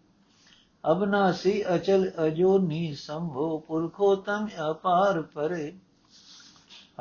ਅਬਨਾਸੀ 0.84 1.62
ਅਚਲ 1.74 2.10
ਅਜੋ 2.26 2.58
ਨੀ 2.58 2.94
ਸੰਭੋ, 2.94 3.58
ਪੁਰਖੋ 3.58 4.14
ਤਮ 4.16 4.48
ਅਪਾਰ 4.70 5.22
ਪਰੇ। 5.22 5.72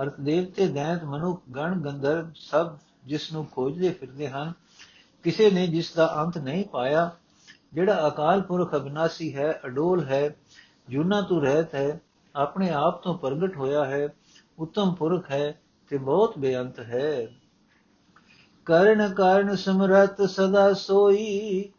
ਅਰਥ 0.02 0.20
ਦੇਵਤੇ, 0.20 0.68
ਦੈਂਤ, 0.68 1.04
ਮਨੁੱਖ, 1.04 1.42
ਗਣ 1.56 1.82
ਗੰਧਰਵ 1.82 2.32
ਸਭ 2.36 2.76
ਜਿਸ 3.08 3.34
ਨੂੰ 3.34 3.46
ਖੋਜਦੇ 3.46 3.90
ਫਿਰਦੇ 3.90 4.30
ਹਨ, 4.30 4.54
ਕਿਸੇ 5.24 5.52
ਨੇ 5.52 5.68
ਜਿਸ 5.68 5.94
ਦਾ 5.94 6.16
ਅੰਤ 6.18 6.38
ਨਹੀਂ 6.38 6.66
ਪਾਇਆ, 6.66 7.12
ਜਿਹੜਾ 7.74 8.08
ਅਕਾਲ 8.08 8.42
ਪੁਰਖ 8.42 8.76
ਅਬਨਾਸੀ 8.76 9.36
ਹੈ, 9.36 9.62
ਅਡੋਲ 9.66 10.04
ਹੈ, 10.04 10.36
ਜੁਨਾ 10.90 11.22
ਤੋਂ 11.22 11.42
ਰਹਿਤ 11.42 11.76
ਹੈ, 11.76 12.02
ਆਪਣੇ 12.36 12.70
ਆਪ 12.70 13.04
ਤੋਂ 13.04 13.18
ਪ੍ਰਗਟ 13.18 13.58
ਹੋਇਆ 13.58 13.86
ਹੈ, 13.86 14.08
ਉਤਮ 14.60 14.94
ਪੁਰਖ 14.94 15.32
ਹੈ 15.32 15.62
ਤੇ 15.90 15.98
ਬਹੁਤ 15.98 16.38
ਬੇਅੰਤ 16.38 16.80
ਹੈ। 16.80 17.28
ਕਰਨ 18.66 19.14
ਕਾਰਨ 19.14 19.56
ਸਮਰਤ 19.56 20.22
ਸਦਾ 20.22 20.74
ਸੋਈ, 20.74 21.70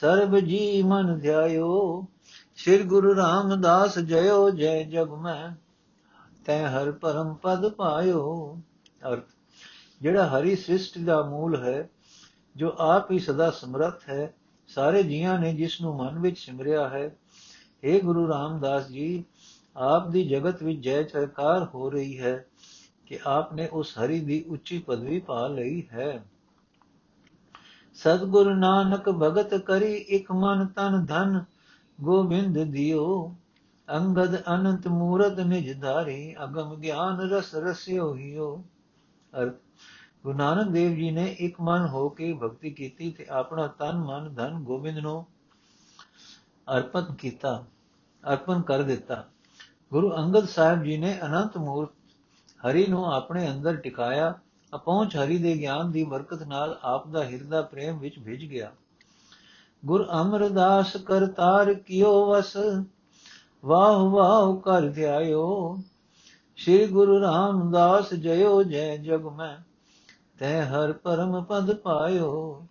ਸਰਬ 0.00 0.38
ਜੀ 0.38 0.82
ਮਨ 0.82 1.18
ਧਿਆਇਓ, 1.18 2.06
ਸ੍ਰੀ 2.56 2.82
ਗੁਰੂ 2.82 3.16
ਰਾਮਦਾਸ 3.16 3.98
ਜਯੋ 3.98 4.50
ਜੈ 4.50 4.82
ਜਗ 4.82 5.08
ਮੈਂ, 5.08 5.50
ਤੈ 6.44 6.68
ਹਰ 6.68 6.92
ਪਰਮ 6.92 7.34
ਪਦ 7.34 7.68
ਪਾਇਓ। 7.68 8.58
ਅਰਥ 9.12 9.37
ਜਿਹੜਾ 10.02 10.26
ਹਰੀ 10.26 10.56
ਸ੍ਰਿਸ਼ਟ 10.56 10.98
ਦਾ 10.98 11.22
ਮੂਲ 11.22 11.64
ਹੈ, 11.64 11.88
ਜੋ 12.56 12.74
ਆਪ 12.78 13.10
ਹੀ 13.10 13.18
ਸਦਾ 13.18 13.50
ਸਮਰੱਥ 13.50 14.08
ਹੈ, 14.08 14.34
ਸਾਰੇ 14.66 15.02
ਜੀਆਂ 15.02 15.38
ਨੇ 15.38 15.54
ਜਿਸ 15.54 15.80
ਨੂੰ 15.80 15.96
ਮਨ 15.96 16.18
ਵਿੱਚ 16.18 16.38
ਸਿਮਰਿਆ 16.38 16.88
ਹੈ 16.88 17.16
हे 17.84 18.04
ਗੁਰੂ 18.04 18.28
ਰਾਮਦਾਸ 18.28 18.88
ਜੀ, 18.88 19.24
ਆਪ 19.76 20.08
ਦੀ 20.08 20.28
ਜਗਤ 20.28 20.62
ਵਿੱਚ 20.62 20.80
ਜੈ 20.80 21.02
ਜੈਕਾਰ 21.02 21.66
ਹੋ 21.74 21.90
ਰਹੀ 21.90 22.18
ਹੈ 22.18 22.46
ਕਿ 23.06 23.18
ਆਪ 23.26 23.54
ਨੇ 23.54 23.68
ਉਸ 23.72 23.98
ਹਰੀ 23.98 24.20
ਦੀ 24.20 24.44
ਉੱਚੀ 24.48 24.78
ਪਦਵੀ 24.78 25.20
ਪਾ 25.20 25.48
ਲਈ 25.48 25.82
ਹੈ। 25.92 26.24
ਸਤਗੁਰ 27.94 28.54
ਨਾਨਕ 28.54 29.10
ਭਗਤ 29.10 29.54
ਕਰੀ 29.54 29.94
ਇਕ 29.94 30.32
ਮਨ 30.32 30.66
ਤਨ 30.66 31.06
ਧਨ, 31.06 31.44
ਗੋਬਿੰਦ 32.00 32.58
ਦਿਓ। 32.58 33.34
ਅੰਗਦ 33.90 34.42
ਅਨੰਤ 34.54 34.88
ਮੂਰਤ 34.88 35.40
ਨਿਜ 35.40 35.80
ਧਾਰੀ, 35.80 36.34
ਅਗਮ 36.44 36.74
ਗਿਆਨ 36.74 37.20
ਰਸ 37.20 37.54
ਰਸਿਓ 37.54 38.16
ਹਿਓ। 38.16 38.64
ਅਰ 39.32 39.50
ਗੁਰੂ 40.22 40.38
ਨਾਨਕ 40.38 40.68
ਦੇਵ 40.68 40.94
ਜੀ 40.96 41.10
ਨੇ 41.10 41.36
ਇੱਕ 41.38 41.60
ਮਨ 41.60 41.86
ਹੋ 41.86 42.08
ਕੇ 42.08 42.32
ਭਗਤੀ 42.32 42.70
ਕੀਤੀ 42.70 43.10
ਤੇ 43.10 43.26
ਆਪਣਾ 43.30 43.66
ਤਨ, 43.66 43.98
ਮਨ, 43.98 44.34
ਧਨ 44.34 44.62
ਗੋਬਿੰਦ 44.62 44.98
ਨੂੰ 44.98 45.26
ਅਰਪਣ 46.76 47.14
ਕੀਤਾ, 47.14 47.64
ਅਰਪਣ 48.32 48.62
ਕਰ 48.62 48.82
ਦਿੱਤਾ। 48.82 49.24
ਗੁਰੂ 49.92 50.10
ਅੰਗਦ 50.16 50.48
ਸਾਹਿਬ 50.48 50.82
ਜੀ 50.82 50.96
ਨੇ 50.96 51.18
ਅਨੰਤ 51.26 51.56
ਮੂਰਤ 51.56 51.90
ਹਰੀ 52.66 52.86
ਨੂੰ 52.86 53.12
ਆਪਣੇ 53.12 53.50
ਅੰਦਰ 53.50 53.76
ਟਿਕਾਇਆ, 53.76 54.38
ਅਪਹੁੰਚ 54.74 55.16
ਹਰੀ 55.16 55.38
ਦੇ 55.38 55.58
ਗਿਆਨ 55.58 55.90
ਦੀ 55.90 56.04
ਬਰਕਤ 56.04 56.42
ਨਾਲ 56.42 56.78
ਆਪ 56.82 57.08
ਦਾ 57.08 57.24
ਹਿਰਦਾ 57.24 57.62
ਪ੍ਰੇਮ 57.62 57.98
ਵਿੱਚ 57.98 58.18
ਭਿੱਜ 58.18 58.44
ਗਿਆ। 58.44 58.72
ਗੁਰ 59.84 60.08
ਅਮਰਦਾਸ 60.22 60.96
ਕਰਤਾਰ 60.96 61.74
ਕਿਓ 61.74 62.26
ਵਸ 62.26 62.56
ਵਾਹ 63.64 63.98
ਵਾਹ 63.98 64.56
ਕਰ 64.56 64.88
ਧਿਆਇਓ। 64.88 65.78
ਸ੍ਰੀ 66.58 66.86
ਗੁਰੂ 66.86 67.20
ਰਾਮਦਾਸ 67.20 68.14
ਜਯੋ 68.14 68.62
ਜੈ 68.62 68.96
ਜਗ 68.96 69.26
ਮੈਂ, 69.26 69.56
ਤੈ 70.38 70.64
ਹਰ 70.64 70.92
ਪਰਮ 70.92 71.42
ਪਦ 71.44 71.74
ਪਾਇਓ। 71.74 72.66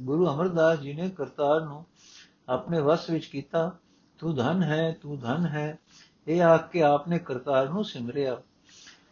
ਗੁਰੂ 0.00 0.26
ਅਮਰਦਾਸ 0.26 0.78
ਜੀ 0.78 0.92
ਨੇ 0.92 1.08
ਕਰਤਾਰ 1.10 1.60
ਨੂੰ 1.60 1.84
ਆਪਣੇ 2.48 2.80
ਵਸ 2.80 3.08
ਵਿੱਚ 3.10 3.26
ਕੀਤਾ, 3.26 3.70
ਤੂੰ 4.18 4.34
ਧਨ 4.34 4.62
ਹੈ, 4.62 4.90
ਤੂੰ 5.02 5.18
ਧਨ 5.20 5.46
ਹੈ। 5.46 5.78
ਇਹ 6.28 6.42
ਆਖ 6.42 6.68
ਕੇ 6.70 6.82
ਆਪਨੇ 6.82 7.18
ਕਰਤਾਰ 7.18 7.68
ਨੂੰ 7.68 7.84
ਸਿਮਰਿਆ। 7.84 8.36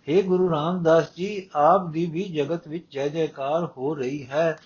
हे 0.08 0.22
ਗੁਰੂ 0.22 0.50
ਰਾਮਦਾਸ 0.50 1.14
ਜੀ, 1.16 1.48
ਆਪ 1.54 1.88
ਦੀ 1.88 2.06
ਵੀ 2.06 2.24
ਜਗਤ 2.24 2.68
ਵਿੱਚ 2.68 2.86
ਜੈ 2.90 3.08
ਜੈਕਾਰ 3.08 3.64
ਹੋ 3.76 3.94
ਰਹੀ 3.94 4.26
ਹੈ। 4.26 4.58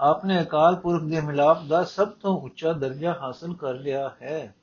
ਆਪਨੇ 0.00 0.42
ਅਕਾਲ 0.42 0.74
ਪੁਰਖ 0.76 1.02
ਦੇ 1.02 1.20
ਮਿਲਾਪ 1.20 1.64
ਦਾ 1.64 1.84
ਸਭ 1.84 2.08
ਤੋਂ 2.08 2.40
ਉੱਚਾ 2.40 2.72
ਦਰਜਾ 2.72 3.12
ਹਾਸਲ 3.12 3.54
ਕਰ 3.54 3.74
ਲਿਆ 3.74 4.10
ਹੈ। 4.22 4.54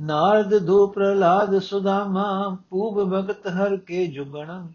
ਨਾਰਦ 0.00 0.58
ਦੋ 0.58 0.86
ਪ੍ਰਲਾਦ 0.86 1.58
ਸੁਦਾਮਾ 1.58 2.56
ਪੂਬ 2.70 3.14
ਭਗਤ 3.14 3.46
ਹਰ 3.46 3.76
ਕੇ 3.76 4.06
ਜੁਗਣ। 4.06 4.66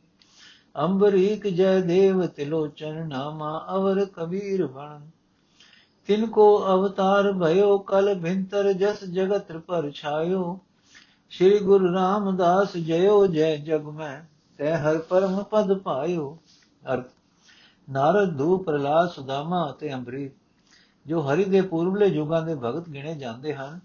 ਅੰਬਰੀਕ 0.76 1.48
ਜੈ 1.48 1.80
ਦੇਵ 1.80 2.26
ਤਿਲੋਚਨ 2.26 3.08
ਨਾਮਾ 3.08 3.66
ਅਵਰ 3.76 4.06
ਕਬੀਰ 4.06 4.68
ਬਣ। 4.68 5.00
ਤਿਨ 6.08 6.28
ਕੋ 6.28 6.66
ਅਵਤਾਰ 6.68 7.32
ਭਇਓ, 7.32 7.78
ਕਲ 7.78 8.14
ਭਿੰਤਰ 8.16 8.74
ਜਸ 8.74 9.04
ਜਗਤ 9.04 9.52
ਪਰ 9.58 9.92
ਛਾਇਓ। 9.92 10.60
ਸ੍ਰੀ 11.30 11.60
ਗੁਰੂ 11.60 11.94
ਰਾਮਦਾਸ 11.94 12.78
ਜਯੋ 12.78 13.28
ਜੈ 13.28 13.56
ਜਗ 13.56 13.82
ਮੈਂ, 13.82 14.22
ਤੈ 14.58 14.78
ਹਰ 14.78 14.98
ਪਰਮ 14.98 15.44
ਪਦ 15.44 15.78
ਪਾਇਓ। 15.78 16.38
ਅਰਥ, 16.94 17.10
ਨਾਰਦ 17.90 18.30
ਦੂ 18.30 18.58
ਪ੍ਰਲਾਦ 18.58 19.10
ਸੁਦਾਮਾ 19.10 19.70
ਅਤੇ 19.72 19.94
ਅੰਬਰੀ 19.94 20.30
ਜੋ 21.06 21.22
ਹਰੀ 21.22 21.44
ਦੇ 21.44 21.62
ਪੂਰਬਲੇ 21.62 22.06
ਯੁਗਾਂ 22.06 22.42
ਦੇ 22.42 22.56
ਭਗਤ 22.56 22.90
ਗਿਣੇ 22.90 23.16
ਜਾਂਦੇ 23.16 23.54
ਹਨ। 23.54 23.80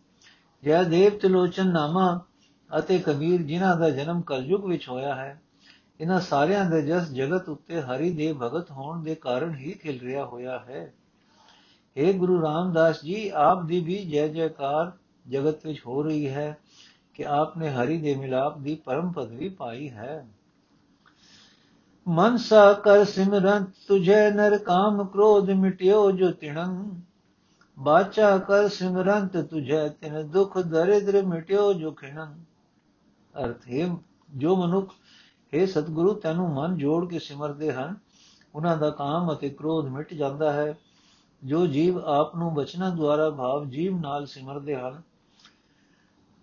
ਜੈ 0.64 0.83
ਦੇਵ 0.83 1.19
ਤਿਲੋਚਨ 1.19 1.73
ਨਾਮਾ 1.73 2.21
ਅਤੇ 2.79 2.99
ਕਬੀਰ 2.99 3.43
ਜਿਨ੍ਹਾਂ 3.43 3.76
ਦਾ 3.76 3.90
ਜਨਮ 3.90 4.21
ਕਲਯੁਗ 4.23 4.64
ਵਿੱਚ 4.64 4.88
ਹੋਇਆ 4.88 5.14
ਹੈ 5.14 5.40
ਇਹਨਾਂ 6.00 6.21
ਸਾਰਿਆਂ 6.21 6.64
ਦੇ 6.64 6.83
ਜਸ 6.83 7.11
ਜਗਤ 7.11 7.49
ਉੱਤੇ 7.49 7.83
ਹਰੀ 7.83 8.11
ਦੇ 8.11 8.33
ਭਗਤ 8.33 8.71
ਹੋਣ 8.71 9.02
ਦੇ 9.02 9.14
ਕਾਰਨ 9.14 9.55
ਹੀ 9.55 9.73
ਖਿਲ 9.73 10.00
ਰਿਹਾ 10.00 10.25
ਹੋਇਆ 10.25 10.59
ਹੈ। 10.59 10.95
हे 11.97 12.12
ਗੁਰੂ 12.12 12.43
ਰਾਮਦਾਸ 12.43 13.02
ਜੀ, 13.05 13.29
ਆਪ 13.29 13.64
ਦੀ 13.64 13.81
ਵੀ 13.81 14.05
ਜੈ 14.05 14.29
ਜੈਕਾਰ 14.29 14.93
ਜਗਤ 15.29 15.67
ਵਿੱਚ 15.67 15.83
ਹੋ 15.87 16.02
ਰਹੀ 16.02 16.29
ਹੈ 16.29 16.59
ਕਿ 17.14 17.26
ਆਪ 17.26 17.59
ਨੇ 17.59 17.71
ਹਰੀ 17.71 18.00
ਦੇ 18.00 18.14
ਮਿਲਾਪ 18.14 18.59
ਦੀ 18.59 18.75
ਪਰਮ 18.75 19.12
ਪਦਵੀ 19.12 19.49
ਪਾਈ 19.49 19.90
ਹੈ। 19.90 20.26
ਮਨਸਾ 22.09 22.73
ਕਰ 22.73 23.05
ਸਿਮਰਨ 23.05 23.64
ਤੁਝੇ 23.88 24.31
ਨਰ 24.31 24.59
ਕਾਮ 24.59 25.05
ਕ੍ਰੋਧ 25.05 25.50
ਮਿਟਿਓ 25.50 26.11
ਜੋ 26.11 26.31
ਤਿਣੰ 26.31 27.00
ਬਾਚਾ 27.81 28.37
ਕਰ 28.39 28.69
ਸਿਮਰੰਤ 28.69 29.37
ਤੁਝੇ 29.41 29.89
ਤਿਨ 29.89 30.23
ਦੁਖ 30.31 30.59
ਦਰਿਦ੍ਰ 30.59 31.23
ਮਿਟਿਓ 31.23 31.73
ਜੋ 31.73 31.91
ਖਿਣੰ 31.91 32.35
ਅਰਥ 33.35 33.67
ਹੈ 33.69 33.89
ਜੋ 34.37 34.57
ਮਨੁੱਖ 34.57 34.93
ਹੈ 35.53 35.65
ਸਤਿਗੁਰੂ 35.67 36.15
ਤੈਨੂੰ 36.15 36.49
ਮਨ 36.55 36.77
ਜੋੜ 36.77 37.05
ਕੇ 37.11 37.19
ਸਿਮਰਦੇ 37.19 37.73
ਹਨ 37.73 37.95
ਉਹਨਾਂ 38.55 38.77
ਦਾ 38.77 38.91
ਕਾਮ 38.91 39.33
ਅਤੇ 39.33 39.49
ਕ੍ਰੋਧ 39.49 39.87
ਮਿਟ 39.87 40.15
ਜਾਂਦਾ 40.15 40.53
ਹੈ 40.53 40.77
ਜੋ 41.43 41.67
ਜੀਵ 41.67 41.99
ਆਪ 41.99 42.37
ਨੂੰ 42.37 42.55
ਬਚਨਾਂ 42.55 42.91
ਦੁਆਰਾ 42.91 43.31
ਭਾਵ 43.31 43.69
ਜੀਵ 43.71 43.99
ਨਾਲ 44.01 44.27
ਸਿਮਰਦੇ 44.27 44.77
ਹਨ 44.77 45.01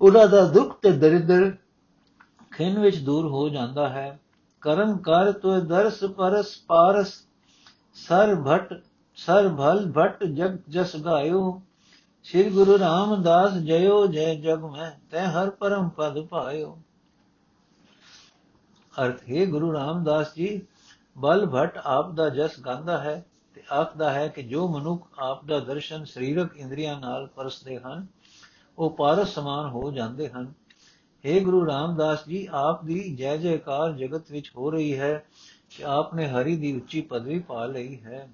ਉਹਨਾਂ 0.01 0.27
ਦਾ 0.27 0.44
ਦੁੱਖ 0.44 0.77
ਤੇ 0.82 0.91
ਦਰਿਦਰ 0.91 1.51
ਖਿੰਨ 2.51 2.79
ਵਿੱਚ 2.79 2.98
ਦੂਰ 2.98 3.27
ਹੋ 3.27 3.48
ਜਾਂਦਾ 3.50 3.89
ਹੈ 3.89 4.20
ਕਰਮ 4.63 4.98
ਕਰ 4.98 5.32
ਤੋ 5.32 5.60
ਦਰਸ 5.60 6.03
ਪਰਸ 6.17 6.58
ਪਾਰਸ 6.67 7.13
ਸਰ 7.98 8.36
ਭਟ 8.36 8.74
ਸਰ 9.17 9.47
ਭਲ 9.50 9.91
ਭਟ 9.97 10.24
ਜਗ 10.24 10.57
ਜਸ 10.69 10.95
ਗਾਇਓ। 10.95 11.62
ਸ੍ਰੀ 12.24 12.50
ਗੁਰੂ 12.50 12.79
ਰਾਮਦਾਸ 12.79 13.53
ਜਯੋ 13.53 14.07
ਜੈ 14.07 14.36
ਜਗ 14.36 14.63
ਮੈਂ, 14.63 14.91
ਤੈ 15.12 15.25
ਹਰ 15.25 15.50
ਪਰਮ 15.50 15.89
ਪਦ 15.89 16.25
ਪਾਇਓ। 16.25 16.77
ਅਰਥ, 18.93 19.21
ਹੈ 19.29 19.45
ਗੁਰੂ 19.45 19.74
ਰਾਮਦਾਸ 19.74 20.36
ਜੀ, 20.36 20.62
ਬਲ 21.17 21.45
ਭਟ 21.45 21.77
ਆਪ 21.77 22.12
ਦਾ 22.12 22.29
ਜਸ 22.29 22.59
ਗਾਉਂਦਾ 22.59 22.97
ਹੈ 22.97 23.25
ਤੇ 23.55 23.63
ਆਖਦਾ 23.71 24.12
ਹੈ 24.12 24.27
ਕਿ 24.27 24.43
ਜੋ 24.43 24.67
ਮਨੁੱਖ 24.67 25.07
ਆਪ 25.19 25.45
ਦਾ 25.45 25.59
ਦਰਸ਼ਨ 25.59 26.05
ਸਰੀਰਕ 26.05 26.57
ਇੰਦਰੀਆਂ 26.57 27.00
ਨਾਲ 27.00 27.27
ਪਰਸਦੇ 27.27 27.77
ਹਨ, 27.77 28.07
ਉਹ 28.77 28.95
ਪਾਰਸ 28.97 29.33
ਸਮਾਨ 29.36 29.69
ਹੋ 29.69 29.91
ਜਾਂਦੇ 29.91 30.29
ਹਨ। 30.29 30.53
हे 31.24 31.43
ਗੁਰੂ 31.43 31.65
ਰਾਮਦਾਸ 31.65 32.25
ਜੀ, 32.27 32.47
ਆਪ 32.51 32.86
ਦੀ 32.86 33.15
ਜੈ 33.15 33.38
ਜੈਕਾਰ 33.38 33.91
ਜਗਤ 33.91 34.31
ਵਿੱਚ 34.31 34.51
ਹੋ 34.57 34.71
ਰਹੀ 34.71 35.00
ਹੈ 35.00 35.25
ਕਿ 35.69 35.83
ਆਪ 35.83 36.13
ਨੇ 36.13 36.27
ਹਰੀ 36.27 36.55
ਦੀ 36.55 36.75
ਉੱਚੀ 36.75 37.01
ਪਦਵੀ 37.01 37.39
ਪਾ 37.39 37.65
ਲਈ 37.65 38.00
ਹੈ। 38.03 38.29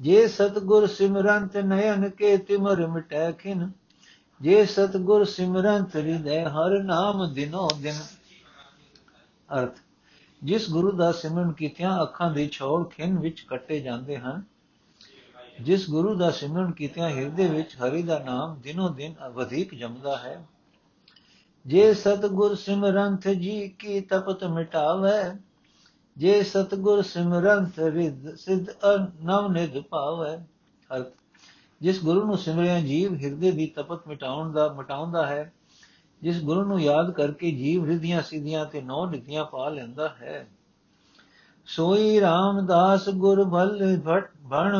ਜੇ 0.00 0.26
ਸਤਗੁਰ 0.28 0.86
ਸਿਮਰੰਤ 0.86 1.56
ਨਯਨ 1.56 2.08
ਕੇ 2.08 2.36
ਤਿਮਰ 2.36 2.86
ਮਿਟੈ 2.86 3.32
ਖਿਨ, 3.32 3.70
ਜੇ 4.40 4.64
ਸਤਗੁਰ 4.64 5.24
ਸਿਮਰੰਤ 5.24 5.96
ਹਿਰਦੈ 5.96 6.44
ਹਰ 6.44 6.82
ਨਾਮ 6.82 7.32
ਦਿਨੋ 7.32 7.68
ਦਿਨ। 7.82 8.00
ਅਰਥ, 9.48 9.76
ਜਿਸ 10.42 10.70
ਗੁਰੂ 10.70 10.90
ਦਾ 10.92 11.12
ਸਿਮਰਨ 11.12 11.52
ਕੀਤਿਆਂ 11.52 12.02
ਅੱਖਾਂ 12.02 12.30
ਦੇ 12.30 12.48
ਛੋੜ 12.48 12.88
ਖਿੰਨ 12.88 13.18
ਵਿੱਚ 13.18 13.40
ਕੱਟੇ 13.40 13.80
ਜਾਂਦੇ 13.80 14.16
ਹਨ, 14.16 14.42
ਜਿਸ 15.60 15.90
ਗੁਰੂ 15.90 16.14
ਦਾ 16.14 16.30
ਸਿਮਰਨ 16.30 16.72
ਕੀਤਿਆਂ 16.72 17.08
ਹਿਰਦੇ 17.10 17.48
ਵਿੱਚ 17.48 17.76
ਹਰੀ 17.76 18.02
ਦਾ 18.02 18.18
ਨਾਮ 18.18 18.60
ਦਿਨੋ 18.60 18.88
ਦਿਨ 18.88 19.14
ਵਧੇਕ 19.28 19.74
ਜਮਦਾ 19.74 20.16
ਹੈ। 20.16 20.46
ਜੇ 21.66 21.94
ਸਤਗੁਰ 21.94 22.54
ਸਿਮਰੰਤ 22.54 23.28
ਜੀ 23.28 23.68
ਕੀ 23.68 24.00
ਤਪਤ 24.00 24.44
ਮਿਟਾਵੇ 24.44 25.38
ਜੇ 26.16 26.42
ਸਤਗੁਰ 26.42 27.02
ਸਿਮਰੰਤ 27.02 27.78
ਰਿਦ 27.78 28.34
ਸਿਧ 28.36 28.70
ਨਵ 29.22 29.50
ਨਿਧ 29.52 29.78
ਪਾਵੇ 29.80 30.36
ਅਰਥ, 30.90 31.12
ਜਿਸ 31.80 32.02
ਗੁਰੂ 32.04 32.24
ਨੂੰ 32.24 32.38
ਸਿਮਰਿਆ 32.38 32.80
ਜੀਵ 32.80 33.14
ਹਿਰਦੇ 33.14 33.50
ਦੀ 33.50 33.66
ਤਪਤ 33.66 34.06
ਮਿਟਾਉਣ 34.08 34.52
ਦਾ 34.52 34.68
ਮਟਾਉਂਦਾ 34.68 35.26
ਹੈ, 35.26 35.52
ਜਿਸ 36.22 36.42
ਗੁਰੂ 36.42 36.64
ਨੂੰ 36.64 36.80
ਯਾਦ 36.80 37.10
ਕਰਕੇ 37.10 37.50
ਜੀਵ 37.50 37.84
ਰਿਧੀਆਂ 37.84 38.22
ਸਿਧੀਆਂ 38.22 38.64
ਤੇ 38.66 38.80
ਨੌ 38.80 39.04
ਨਿਧੀਆਂ 39.06 39.44
ਪਾ 39.44 39.68
ਲੈਂਦਾ 39.68 40.08
ਹੈ। 40.20 40.46
ਸੋਈ 41.68 42.20
ਰਾਮਦਾਸ 42.20 43.08
ਗੁਰ 43.08 43.44
ਭਲ 43.44 44.00
ਭਟ 44.06 44.30
ਭਣ, 44.50 44.76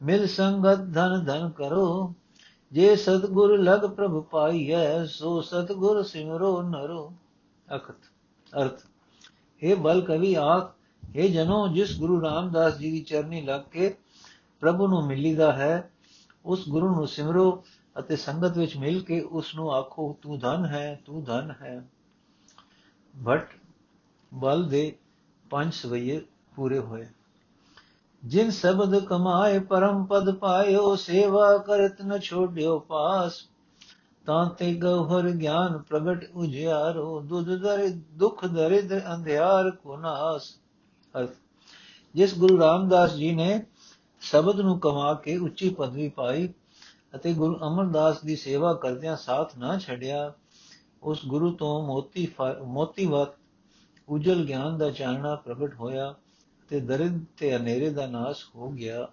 ਮਿਲ 0.00 0.26
ਸੰਗਤ 0.26 0.84
ਧਨ 0.94 1.24
ਧਨ 1.24 1.48
ਕਰੋ, 1.50 2.14
ਜੇ 2.72 2.94
ਸਤਗੁਰ 2.96 3.58
ਲਗ 3.58 3.84
ਪ੍ਰਭ 3.86 4.22
ਪਾਈਐ, 4.22 5.04
ਸੋ 5.04 5.40
ਸਤਗੁਰ 5.40 6.02
ਸਿਮਰੋ 6.02 6.62
ਨਰੋ, 6.62 7.12
ਅਖਤ, 7.68 8.10
ਅਰਥ 8.52 8.80
हे 9.66 9.76
ਬਲ 9.76 10.00
ਕਵੀ 10.00 10.34
ਆਖ 10.34 10.74
हे 11.18 11.28
ਜਨੋ, 11.28 11.68
ਜਿਸ 11.68 11.98
ਗੁਰੂ 11.98 12.22
ਰਾਮਦਾਸ 12.22 12.78
ਜੀ 12.78 12.90
ਦੀ 12.90 13.00
ਚਰਨੀ 13.00 13.42
ਲੱਗ 13.42 13.60
ਕੇ 13.60 13.94
ਪ੍ਰਭੂ 14.60 14.86
ਨੂੰ 14.86 15.06
ਮਿਲੀਦਾ 15.06 15.52
ਹੈ, 15.52 15.90
ਉਸ 16.44 16.68
ਗੁਰੂ 16.68 16.94
ਨੂੰ 16.94 17.08
ਸਿਮਰੋ 17.08 17.64
ਅਤੇ 17.98 18.16
ਸੰਗਤ 18.16 18.58
ਵਿੱਚ 18.58 18.76
ਮਿਲ 18.76 19.00
ਕੇ 19.00 19.20
ਉਸ 19.20 19.54
ਨੂੰ 19.54 19.74
ਆਖੋ, 19.74 20.16
ਤੂੰ 20.22 20.38
ਧਨ 20.38 20.66
ਹੈ, 20.66 21.00
ਤੂੰ 21.04 21.24
ਧਨ 21.24 21.54
ਹੈ। 21.62 21.84
ਬਟ 23.16 23.46
ਬਲ 24.34 24.68
ਦੇ 24.68 24.96
ਪੰਜ 25.50 25.74
ਸਵਈਏ 25.74 26.20
ਪੂਰੇ 26.56 26.78
ਹੋਏ। 26.78 27.06
ਜਿਨ 28.24 28.50
ਸ਼ਬਦ 28.50 29.04
ਕਮਾਏ, 29.04 29.58
ਪਰਮ 29.58 30.04
ਪਦ 30.04 30.34
ਪਾਇਓ, 30.34 30.96
ਸੇਵਾ 30.96 31.58
ਕਰਤ 31.58 32.02
ਨ 32.02 32.18
ਛੋੜਿਓ 32.18 32.78
ਪਾਸ। 32.78 33.51
ਤਾਂ 34.26 34.44
ਤੇ 34.50 34.74
ਗਹਰ 34.74 35.30
ਗਿਆਨ 35.30 35.78
ਪ੍ਰਗਟ 35.78 36.24
ਉਜਿਆਰੋ, 36.34 37.20
ਦੁਧ 37.20 37.48
ਦਰ, 37.54 37.88
ਦੁਖ 38.12 38.44
ਦਰਿਦ 38.46 38.92
ਅੰਧਿਆਰ 39.14 39.70
ਕੋ 39.70 39.96
ਨਾਸ। 39.96 40.56
ਅਰਥ, 41.14 41.30
ਜਿਸ 42.14 42.38
ਗੁਰੂ 42.38 42.58
ਰਾਮਦਾਸ 42.58 43.14
ਜੀ 43.14 43.32
ਨੇ 43.32 43.64
ਸ਼ਬਦ 44.20 44.60
ਨੂੰ 44.60 44.78
ਕਮਾ 44.80 45.12
ਕੇ 45.14 45.36
ਉੱਚੀ 45.36 45.68
ਪਦਵੀ 45.68 46.08
ਪਾਈ 46.08 46.48
ਅਤੇ 47.14 47.32
ਗੁਰੂ 47.34 47.56
ਅਮਰਦਾਸ 47.56 48.20
ਦੀ 48.22 48.36
ਸੇਵਾ 48.36 48.72
ਕਰਦਿਆਂ 48.74 49.16
ਸਾਥ 49.16 49.56
ਨਾ 49.58 49.78
ਛੱਡਿਆ, 49.78 50.32
ਉਸ 51.02 51.26
ਗੁਰੂ 51.26 51.52
ਤੋਂ 51.52 51.86
ਮੋਤੀ 51.86 52.28
ਮੋਤੀਵਤ 52.64 53.28
ਉਜਲ 54.08 54.44
ਗਿਆਨ 54.44 54.78
ਦਾ 54.78 54.90
ਚਾਨਣਾ 54.90 55.34
ਪ੍ਰਗਟ 55.34 55.74
ਹੋਇਆ 55.74 56.14
ਤੇ 56.68 56.80
ਦਰਿਦ 56.80 57.18
ਤੇ 57.36 57.56
ਹਨੇਰੇ 57.56 57.90
ਦਾ 57.90 58.06
ਨਾਸ਼ 58.06 58.44
ਹੋ 58.54 58.70
ਗਿਆ। 58.70 59.08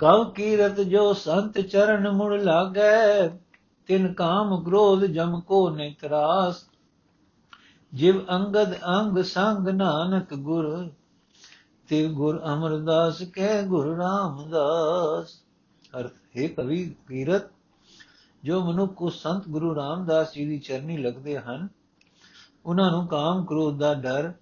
ਕਉ 0.00 0.24
ਕੀਰਤ 0.24 0.80
ਜੋ 0.80 1.12
ਸੰਤ 1.12 1.60
ਚਰਨ 1.60 2.10
ਮੁੜ 2.10 2.40
ਲਾਗੈ, 2.40 3.28
ਤਿਨ 3.86 4.12
ਕਾਮ 4.12 4.64
ਕ੍ਰੋਧ 4.64 5.04
ਜਮ 5.04 5.40
ਕੋ 5.40 5.70
ਨਹੀਂ 5.70 5.94
ਤਰਾਸ। 6.00 6.64
ਜਿਵ 7.94 8.20
ਅੰਗਦ 8.30 8.74
ਅੰਗ 8.74 9.18
ਸੰਗ 9.22 9.68
ਨਾਨਕ 9.68 10.34
ਗੁਰ 10.34 10.90
ਤੇ 11.88 12.06
ਗੁਰ 12.08 12.40
ਅਮਰਦਾਸ 12.54 13.22
ਕਹਿ 13.22 13.62
ਗੁਰ 13.62 13.96
ਰਾਮਦਾਸ। 13.96 15.42
ਅਰਥ, 16.00 16.12
ਹੈ 16.38 16.48
ਕਵੀ 16.48 16.96
ਕੀਰਤ, 17.08 17.50
ਜੋ 18.44 18.60
ਮਨੁੱਖ 18.60 18.92
ਕੋ 18.92 19.10
ਸੰਤ 19.10 19.48
ਗੁਰੂ 19.48 19.74
ਰਾਮਦਾਸ 19.74 20.32
ਜੀ 20.34 20.46
ਦੀ 20.46 20.58
ਚਰਨੀ 20.58 20.96
ਲੱਗਦੇ 20.96 21.38
ਹਨ, 21.38 21.68
ਉਹਨਾਂ 22.66 22.90
ਨੂੰ 22.90 23.06
ਕਾਮ 23.06 23.44
ਕ੍ਰੋਧ 23.44 23.78
ਦਾ 23.78 23.94
ਡਰ 23.94 24.32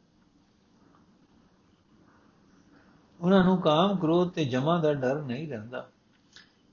ਉਹਨਾਂ 3.20 3.44
ਨੂੰ 3.44 3.60
ਕਾਮ 3.60 3.96
ਕ੍ਰੋਧ 3.96 4.30
ਤੇ 4.30 4.44
ਜਮਾ 4.44 4.80
ਦਾ 4.80 4.94
ਡਰ 4.94 5.22
ਨਹੀਂ 5.22 5.48
ਰਹਿੰਦਾ। 5.48 5.88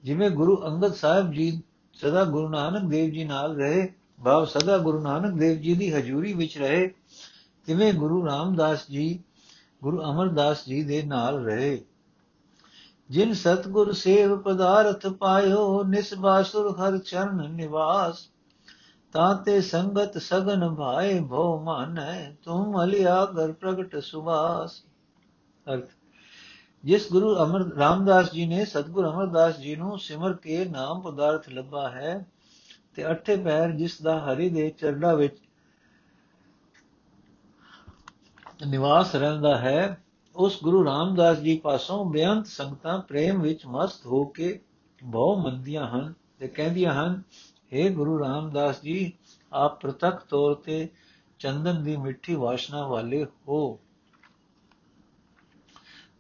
ਜਿਵੇਂ 0.04 0.30
ਗੁਰੂ 0.30 0.66
ਅੰਗਦ 0.68 0.94
ਸਾਹਿਬ 0.94 1.32
ਜੀ 1.32 1.62
ਸਦਾ 1.94 2.24
ਗੁਰੂ 2.24 2.50
ਨਾਨਕ 2.50 2.90
ਦੇਵ 2.90 3.14
ਜੀ 3.14 3.24
ਨਾਲ 3.24 3.56
ਰਹੇ 3.56 3.94
ਭਾਵ 4.24 4.46
ਸਦਾ 4.46 4.78
ਗੁਰੂ 4.78 5.00
ਨਾਨਕ 5.00 5.40
ਦੇਵ 5.40 5.62
ਜੀ 5.62 5.76
ਦੀ 5.76 5.94
ਹਜ਼ੂਰੀ 5.94 6.34
ਵਿੱਚ 6.34 6.58
ਰਹੇ, 6.58 6.88
ਤਿਵੇਂ 7.66 7.94
ਗੁਰੂ 7.94 8.26
ਰਾਮਦਾਸ 8.26 8.88
ਜੀ, 8.92 9.20
ਗੁਰੂ 9.84 10.02
ਅਮਰਦਾਸ 10.02 10.66
ਜੀ 10.66 10.84
ਦੇ 10.84 11.04
ਨਾਲ 11.04 11.44
ਰਹੇ। 11.46 11.84
ਜਿਨ 13.10 13.34
ਸਤਗੁਰ 13.34 13.92
ਸੇਵ 13.92 14.38
ਪਦਾਰਥ 14.38 15.08
ਪਾਇਓ 15.08 15.84
ਨਿਸਬਾਸੁਰ 15.84 16.72
ਹਰ 16.72 16.98
ਚਰਨ 16.98 17.50
ਨਿਵਾਸ 17.52 18.30
ਤਾਤੇ 19.14 19.62
ਸੰਗਤ 19.62 20.18
ਸਗਨ 20.18 20.76
ਭਾਏ 20.76 21.20
ਭਉ 21.20 21.64
ਮਾਨੈ 21.64 22.32
ਤੁਮ 22.44 22.84
ਅਲਿਆ 22.84 23.26
ਗਰ 23.26 23.52
ਪ੍ਰਗਟ 23.52 24.00
ਸੁਵਾਸ 24.00 24.82
ਅਰਥ 25.74 25.88
ਜਿਸ 26.86 27.12
ਗੁਰੂ 27.12 27.36
ਅਮਰ, 27.44 27.62
ਰਾਮਦਾਸ 27.76 28.32
ਜੀ 28.32 28.46
ਨੇ 28.46 28.66
ਸਤਗੁਰ 28.66 29.10
ਅਮਰਦਾਸ 29.10 29.58
ਜੀ 29.58 29.76
ਨੂੰ 29.76 30.00
ਸਿਮਰ 30.00 30.34
ਕੇ 30.34 30.66
ਨਾਮ 30.66 31.02
ਪਦਾਰਥ 31.02 31.50
ਲੱਭਾ 31.50 31.90
ਹੈ 31.90 32.26
ਤੇ 32.96 33.12
ਅੱਠੇ 33.12 33.36
ਪੈਰ 33.36 33.72
ਜਿਸ 33.72 34.02
ਦਾ 34.02 34.20
ਹਰੀ 34.20 34.50
ਦੇ 34.50 34.70
ਚਰੜਾ 34.70 35.14
ਵਿੱਚ 35.14 35.38
ਨਿਵਾਸ 38.68 39.16
ਰਹਿੰਦਾ 39.16 39.58
ਹੈ, 39.58 40.02
ਉਸ 40.36 40.60
ਗੁਰੂ 40.64 40.86
ਰਾਮਦਾਸ 40.86 41.38
ਜੀ 41.38 41.58
ਪਾਸੋਂ 41.58 42.06
ਬੇਅੰਤ 42.06 42.48
ਸੰਗਤਾਂ 42.48 43.00
ਪ੍ਰੇਮ 43.00 43.42
ਵਿੱਚ 43.42 43.66
ਮਸਤ 43.66 44.06
ਹੋ 44.06 44.24
ਕੇ 44.26 44.60
ਬਹੁ 45.04 45.36
ਮੰਦੀਆਂ 45.36 45.88
ਹਨ 45.88 46.14
ਤੇ 46.40 46.48
ਕਹਿੰਦੀਆਂ 46.48 46.94
ਹਨ 46.94 47.22
हे 47.74 47.92
ਗੁਰੂ 47.94 48.20
ਰਾਮਦਾਸ 48.20 48.82
ਜੀ, 48.82 49.14
ਆਪ 49.54 49.82
ਪ੍ਰਤੱਖ 49.82 50.26
ਤੌਰ 50.26 50.54
ਤੇ 50.54 50.90
ਚੰਦਨ 51.40 51.84
ਦੀ 51.84 51.98
ਮਿੱਠੀ 51.98 52.36
ਵਾਸ਼ਨਾ 52.36 52.88
ਵਾਲੇ 52.88 53.26
ਹੋ। 53.48 53.80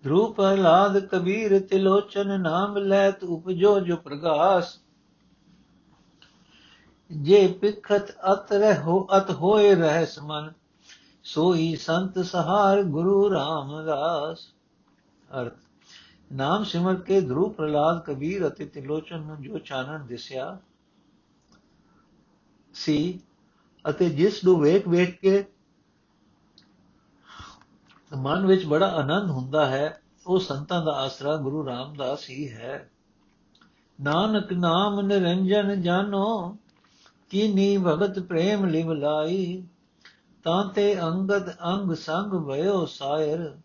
ਧਰੂ 0.06 0.26
ਪ੍ਰਲਾਦ 0.34 0.98
ਕਬੀਰ 1.00 1.60
ਤਿਲੋਚਨ 1.60 2.42
ਨਾਮ 2.42 2.78
ਲੈਤ 2.78 3.24
ਉਪਜੋ 3.24 3.80
ਜੋ 3.80 3.96
ਪ੍ਰਗਾਸ। 3.96 4.78
ਜੇ 7.12 7.48
ਪਿਖਤ 7.62 8.12
ਅਤ 8.34 8.52
ਰਹੋ 8.52 9.08
ਅਤ 9.18 9.32
ਹੋਏ 9.32 9.74
ਰਹਿਸ 9.76 10.20
ਮਨ, 10.20 10.52
ਸੋਈ 11.24 11.76
ਸੰਤ 11.76 12.20
ਸਹਾਰ 12.20 12.82
ਗੁਰੂ 12.84 13.32
ਰਾਮਦਾਸ। 13.32 14.46
ਅਰਥ, 15.42 15.58
ਨਾਮ 16.34 16.64
ਸਿਮਰ 16.64 16.96
ਕੇ 16.96 17.22
ਧਰੂ 17.22 17.50
ਪ੍ਰਲਾਦ 17.50 18.04
ਕਬੀਰ 18.06 18.48
ਅਤੇ 18.48 18.66
ਤਿਲੋਚਨ 18.66 19.22
ਨੂੰ 19.22 19.42
ਜੋ 19.42 19.58
ਚਾਨਣ 19.60 20.06
ਦਿਸਿਆ, 20.06 20.58
ਸੀ 22.74 23.20
ਅਤੇ 23.86 24.10
ਜਿਸ 24.10 24.44
ਨੂੰ 24.44 24.60
ਵੇਖ 24.62 24.88
ਵੇਖ 24.88 25.20
ਕੇ 25.20 25.46
ਮਨ 28.14 28.46
ਵਿੱਚ 28.46 28.66
ਬੜਾ 28.66 28.88
ਆਨੰਦ 28.88 29.30
ਹੁੰਦਾ 29.30 29.66
ਹੈ, 29.66 30.02
ਉਹ 30.28 30.40
ਸੰਤਾਂ 30.40 30.86
ਦਾ 30.86 30.92
ਆਸਰਾ 30.92 31.36
ਗੁਰੂ 31.36 31.66
ਰਾਮਦਾਸ 31.66 32.30
ਹੀ 32.30 32.52
ਹੈ। 32.52 32.90
ਨਾਨਕ 34.02 34.54
ਨਾਮ 34.54 35.02
ਨਿਰੰਜਨ 35.02 35.82
ਜਾਨੋ, 35.82 36.58
ਕੀਨੀ 37.30 37.78
ਭਗਤ 37.78 38.20
ਪ੍ਰੇਮ 38.20 38.66
ਲਿਵ 38.66 38.94
ਲਾਈ। 38.94 39.64
ਤਾਂ 40.44 40.66
ਤੇ 40.66 41.02
ਅੰਗਦ 41.02 41.50
ਅੰਗ 41.50 41.94
ਸੰਗ 41.94 42.48
ਭਇਓ 42.48 42.86
ਸਾਇਰ, 42.86 43.58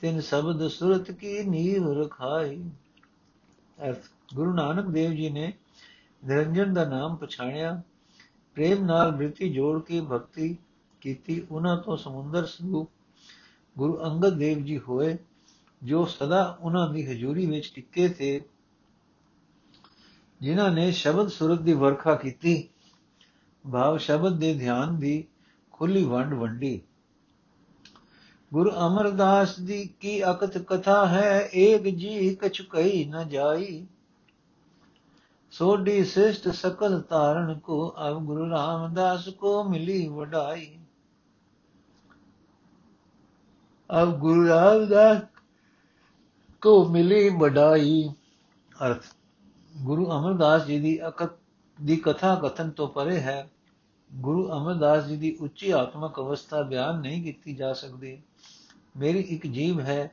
ਤਿਨ 0.00 0.20
ਸ਼ਬਦ 0.20 0.68
ਸੁਰਤ 0.68 1.10
ਕੀ 1.10 1.44
ਨੀਵ 1.44 1.92
ਰਖਾਈ। 1.92 2.70
ਅਰਥ, 3.88 4.02
ਗੁਰੂ 4.34 4.54
ਨਾਨਕ 4.54 4.86
ਦੇਵ 4.86 5.10
ਜੀ 5.10 5.30
ਨੇ 5.30 5.52
ਨਿਰੰਜਨ 6.24 6.74
ਦਾ 6.74 6.84
ਨਾਮ 6.84 7.16
ਪਛਾਣਿਆ। 7.16 7.82
ਪ੍ਰੇਮ 8.54 8.84
ਨਾਲ 8.84 9.10
ਬ੍ਰਿਤੀ 9.10 9.52
ਜੋੜ 9.52 9.82
ਕੇ 9.82 10.00
ਭਗਤੀ 10.00 10.58
ਕੀਤੀ, 11.00 11.46
ਉਹਨਾਂ 11.50 11.76
ਤੋਂ 11.76 11.96
ਸਮੁੰਦਰ 11.96 12.46
ਸਰੂਪ 12.46 12.90
ਗੁਰੂ 13.76 13.98
ਅੰਗਦ 14.04 14.36
ਦੇਵ 14.38 14.58
ਜੀ 14.58 14.78
ਹੋਏ, 14.78 15.16
ਜੋ 15.82 16.04
ਸਦਾ 16.04 16.58
ਉਹਨਾਂ 16.60 16.88
ਦੀ 16.88 17.06
ਹਜ਼ੂਰੀ 17.06 17.46
ਵਿੱਚ 17.46 17.72
ਟਿੱਕੇ 17.74 18.08
ਤੇ 18.08 18.40
ਜਿਨ੍ਹਾਂ 20.40 20.70
ਨੇ 20.70 20.90
ਸ਼ਬਦ 20.92 21.28
ਸੁਰਤ 21.28 21.60
ਦੀ 21.60 21.72
ਵਰਖਾ 21.72 22.14
ਕੀਤੀ, 22.14 22.68
ਭਾਵ 23.64 23.98
ਸ਼ਬਦ 23.98 24.38
ਦੇ 24.38 24.54
ਧਿਆਨ 24.54 24.98
ਦੀ 24.98 25.24
ਖੁੱਲੀ 25.72 26.04
ਵੰਡ 26.04 26.34
ਵੰਡੀ। 26.34 26.80
ਗੁਰੂ 28.52 28.70
ਅਮਰਦਾਸ 28.86 29.58
ਦੀ 29.60 29.84
ਕੀ 30.00 30.22
ਅਕਤ 30.30 30.58
ਕਥਾ 30.58 31.06
ਹੈ, 31.06 31.48
ਏਕ 31.54 31.82
ਜੀ 31.82 32.34
ਕਛ 32.34 32.60
ਕਈ 32.70 33.04
ਨ 33.04 33.28
ਜਾਈ। 33.28 33.86
ਸੋਡੀ 35.52 36.04
ਸ੍ਰਿਸ਼ਟ 36.04 36.48
ਸਕਲ 36.48 37.00
ਤਾਰਨ 37.00 37.58
ਕੋ 37.58 37.94
ਅਬ 38.08 38.24
ਗੁਰੂ 38.24 38.50
ਰਾਮਦਾਸ 38.50 39.28
ਕੋ 39.28 39.62
ਮਿਲੀ 39.64 40.06
ਵਡਾਈ। 40.08 40.78
ਅਬ 44.00 44.18
ਗੁਰੂ 44.18 44.48
ਰਾਮਦਾਸ 44.48 45.22
ਕੋ 46.62 46.88
ਮਿਲੀ 46.88 47.28
ਵਡਾਈ। 47.38 48.08
ਅਰਥ, 48.86 49.02
ਗੁਰੂ 49.76 50.10
ਅਮਰਦਾਸ 50.10 50.66
ਜੀ 50.66 50.78
ਦੀ 50.78 51.06
ਅਕਤ 51.08 51.30
ਦੀ 51.82 51.96
ਕਥਾ 51.96 52.34
ਕਥਨ 52.34 52.70
ਤੋਂ 52.70 52.88
ਪਰੇ 52.88 53.20
ਹੈ। 53.20 53.50
ਗੁਰੂ 54.14 54.48
ਅਮਰਦਾਸ 54.52 55.04
ਜੀ 55.04 55.16
ਦੀ 55.16 55.36
ਉੱਚੀ 55.40 55.70
ਆਤਮਿਕ 55.70 56.20
ਅਵਸਥਾ 56.20 56.62
ਬਿਆਨ 56.62 57.00
ਨਹੀਂ 57.00 57.22
ਕੀਤੀ 57.22 57.54
ਜਾ 57.54 57.72
ਸਕਦੀ। 57.72 58.22
ਮੇਰੀ 58.96 59.18
ਇੱਕ 59.18 59.46
ਜੀਵ 59.46 59.80
ਹੈ, 59.80 60.10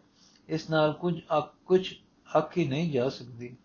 ਇਸ 0.49 0.69
ਨਾਲ 0.69 0.93
ਕੁਝ 0.93 1.19
ਕੁਝ 1.65 1.93
ਆਖੀ 2.37 2.67
ਨਹੀਂ 2.67 2.91
ਜਾ 2.91 3.09
ਸਕਦੀ। 3.09 3.57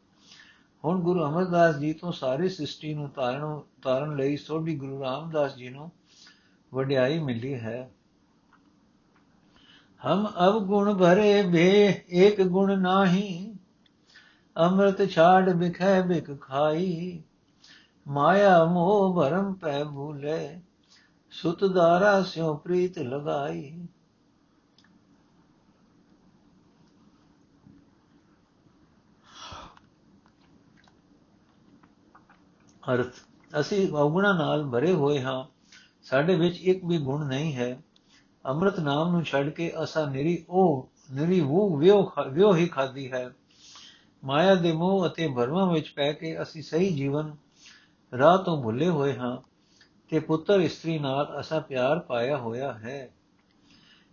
ਹੁਣ 0.84 1.00
ਗੁਰੂ 1.00 1.24
ਅਮਰਦਾਸ 1.24 1.76
ਜੀ 1.76 1.92
ਤੋਂ 1.92 2.12
ਸਾਰੀ 2.12 2.48
ਸ੍ਰਿਸ਼ਟੀ 2.48 2.94
ਨੂੰ 2.94 3.08
ਤਾਰਨ 3.08 3.60
ਤਾਰਨ 3.82 4.16
ਲਈ 4.16 4.36
ਸੋਢੀ 4.36 4.76
ਗੁਰੂ 4.76 5.02
ਰਾਮਦਾਸ 5.02 5.56
ਜੀ 5.56 5.68
ਨੂੰ 5.68 5.90
ਵਡਿਆਈ 6.74 7.18
ਮਿਲੀ 7.18 7.54
ਹੈ। 7.54 7.90
ਹਮ 10.06 10.26
ਅਬ 10.46 10.58
ਗੁਣ 10.58 10.94
ਭਰੇ 10.94 11.42
ਭੇ 11.42 11.86
ਇੱਕ 12.08 12.42
ਗੁਣ 12.42 12.78
ਨਾਹੀ। 12.78 13.54
ਅੰਮ੍ਰਿਤ 14.56 15.10
ਛਾੜ 15.10 15.50
ਬਿਖੈ 15.50 16.00
ਬਿਖ 16.02 16.30
ਖਾਈ। 16.40 17.22
ਮਾਇਆ 18.08 18.64
ਮੋਹ 18.64 19.16
ਭਰਮ 19.16 19.54
ਪੈ 19.54 19.84
ਭੂਲੇ, 19.84 20.60
ਸੁਤ 21.30 21.64
ਦਾਰਾ 21.64 22.22
ਸਿਉ 22.22 22.56
ਪ੍ਰੀਤ 22.56 22.98
ਲਗਾਈ। 22.98 23.86
ਅਰਥ, 32.94 33.12
ਅਸੀਂ 33.60 33.92
ਔਗਣਾ 33.92 34.32
ਨਾਲ 34.32 34.66
ਭਰੇ 34.66 34.92
ਹੋਏ 34.92 35.20
ਹਾਂ। 35.22 35.44
ਸਾਡੇ 36.02 36.34
ਵਿੱਚ 36.34 36.60
ਇੱਕ 36.60 36.84
ਵੀ 36.84 36.98
ਗੁਣ 36.98 37.26
ਨਹੀਂ 37.26 37.54
ਹੈ। 37.54 37.82
ਅੰਮ੍ਰਿਤ 38.46 38.80
ਨਾਮ 38.80 39.10
ਨੂੰ 39.10 39.22
ਛੱਡ 39.24 39.48
ਕੇ 39.48 39.72
ਅਸਾਂ 39.82 40.06
ਨਿਰੀ 40.06 40.44
ਉਹ 40.48 40.88
ਨਿਰੀ 41.12 41.40
ਉਹ 41.40 41.78
ਵਿਉ 41.78 42.10
ਵਿਉ 42.30 42.54
ਹੀ 42.54 42.66
ਖਾਦੀ 42.66 43.12
ਹੈ। 43.12 43.30
ਮਾਇਆ 44.24 44.54
ਦੇ 44.54 44.72
ਮੋਹ 44.72 45.06
ਅਤੇ 45.06 45.28
ਭਰਮਾਂ 45.28 45.72
ਵਿੱਚ 45.72 45.88
ਪੈ 45.88 46.12
ਕੇ 46.12 46.42
ਅਸੀਂ 46.42 46.62
ਸਹੀ 46.62 46.90
ਜੀਵਨ 46.94 47.36
ਰਾਹ 48.18 48.38
ਤੋਂ 48.38 48.62
ਭੁੱਲੇ 48.62 48.88
ਹੋਏ 48.88 49.16
ਹਾਂ 49.16 49.36
ਤੇ 50.08 50.18
ਪੁੱਤਰ 50.18 50.60
ਇਸਤਰੀ 50.60 50.98
ਨਾਲ 50.98 51.40
ਅਸਾਂ 51.40 51.60
ਪਿਆਰ 51.60 51.98
ਪਾਇਆ 51.98 52.36
ਹੋਇਆ 52.36 52.72
ਹੈ। 52.72 53.10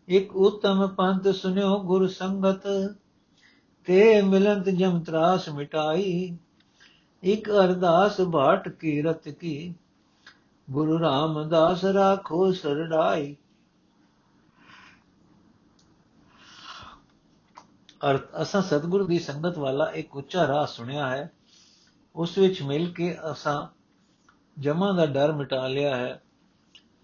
ਇੱਕ 0.08 0.36
ਉਤਮ 0.36 0.88
ਪੰਥ 0.88 1.28
ਸੁਨਿਓ 1.28 1.80
ਗੁਰ 1.80 2.08
ਸੰਗਤ, 2.08 2.96
ਤੇ 3.86 4.22
ਮਿਲੰਤ 4.22 4.70
ਜਮ 4.70 5.00
ਤਰਾਸ 5.00 5.50
ਮਿਟਾਈ। 5.50 6.38
ਇੱਕ 7.24 7.52
ਅਰਦਾਸ 7.52 8.22
ਬਾਟ 8.22 8.70
ਕੀ 8.70 9.02
ਰਤ 9.02 9.30
ਕੀ, 9.30 9.74
ਗੁਰੂ 10.70 11.00
ਰਾਮਦਾਸ 11.00 11.86
ਰਾਖੋ 11.86 12.52
ਸਰੜਾਈ। 12.52 13.36
ਅਰਥ 18.10 18.22
ਅਸਾਂ 18.42 18.62
ਸਤਿਗੁਰੂ 18.62 19.08
ਦੀ 19.08 19.20
ਸੰਗਤ 19.20 19.58
ਵਾਲਾ 19.58 19.86
ਇੱਕ 19.86 20.18
ਉੱਚਾ 20.18 20.48
ਰਾਹ 20.48 20.66
ਸੁਣਿਆ 20.66 21.10
ਹੈ। 21.10 21.32
ਉਸ 22.16 22.38
ਵਿੱਚ 22.38 22.62
ਮਿਲ 22.62 22.94
ਕੇ 22.94 23.18
ਅਸਾਂ 23.32 23.82
ਜਮਾ 24.62 24.92
ਦਾ 24.92 25.06
ਡਰ 25.06 25.32
ਮਿਟਾ 25.32 25.68
ਲਿਆ 25.68 25.96
ਹੈ। 25.96 26.22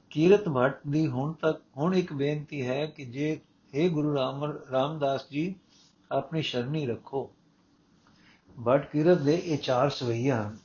ਕੀਰਤ 0.10 0.50
ਭੱਟ 0.50 0.80
ਦੀ 0.90 1.08
ਹੁਣ 1.08 1.34
ਤੱਕ 1.34 1.62
ਹੁਣ 1.78 1.96
ਇੱਕ 1.96 2.14
ਬੇਨਤੀ 2.14 2.68
ਹੈ 2.68 2.86
ਕਿ 2.86 3.06
ਜੇ 3.06 3.42
हे 3.76 3.90
ਗੁਰੂ 3.90 4.16
ਰਾਮ 4.16 4.58
ਰਾਮਦਾਸ 4.72 5.22
ਜੀ, 5.32 5.56
ਆਪਣੀ 6.12 6.42
ਸ਼ਰਣੀ 6.42 6.88
ਰੱਖੋ। 6.88 7.32
ਬਟ 8.60 8.92
ਕਿਰਤ 8.92 9.18
ਦੇ 9.18 9.42
ਇਹ 9.46 9.58
ਚਾਰ 9.58 9.90
ਸਵਈਆ 9.90 10.42
ਹਨ। 10.42 10.58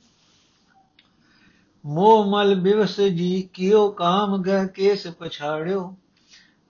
ਮੋਹ 1.85 2.25
ਮਲ 2.31 2.55
ਬਿਵਸ 2.55 3.01
ਜੀ, 3.01 3.49
ਕਿਉ 3.53 3.91
ਕਾਮ 3.91 4.41
ਗਹਿ 4.41 4.67
ਕੇਸ 4.67 5.07
ਪਛਾੜਿਓ। 5.07 5.95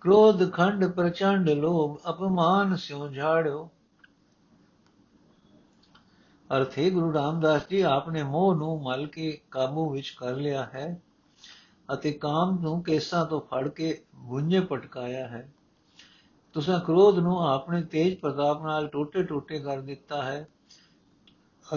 ਕ੍ਰੋਧ 0.03 0.51
ਖੰਡ 0.51 0.85
ਪ੍ਰਚੰਡ 0.85 1.49
ਲੋਭ 1.49 1.97
ਅਪਮਾਨ 2.09 2.75
ਸਿਉ 2.75 3.07
ਝਾੜਿਓ 3.09 3.69
ਅਰਥੇ 6.57 6.89
ਗੁਰੂ 6.89 7.13
ਰਾਮਦਾਸ 7.13 7.69
ਜੀ 7.69 7.81
ਆਪਨੇ 7.81 8.23
ਮੋਹ 8.23 8.55
ਨੂੰ 8.55 8.81
ਮਲ 8.83 9.05
ਕੇ 9.07 9.41
ਕਾਬੂ 9.51 9.89
ਵਿੱਚ 9.89 10.09
ਕਰ 10.09 10.35
ਲਿਆ 10.35 10.67
ਹੈ 10.73 11.01
ਅਤੇ 11.93 12.11
ਕਾਮ 12.11 12.59
ਨੂੰ 12.59 12.83
ਕੇਸਾਂ 12.83 13.25
ਤੋਂ 13.25 13.41
ਫੜ 13.41 13.67
ਕੇ 13.67 14.03
ਗੁੰਝੇ 14.15 14.59
ਪਟਕਾਇਆ 14.59 15.27
ਹੈ 15.27 15.51
ਤੁਸੀਂ 16.53 16.79
ਕ੍ਰੋਧ 16.79 17.19
ਨੂੰ 17.19 17.39
ਆਪਣੇ 17.47 17.81
ਤੇਜ 17.81 18.19
ਪ੍ਰਤਾਪ 18.19 18.63
ਨਾਲ 18.63 18.87
ਟੋਟੇ-ਟੋਟੇ 18.87 19.59
ਕਰ 19.59 19.81
ਦਿੱਤਾ 19.81 20.21
ਹੈ 20.23 20.47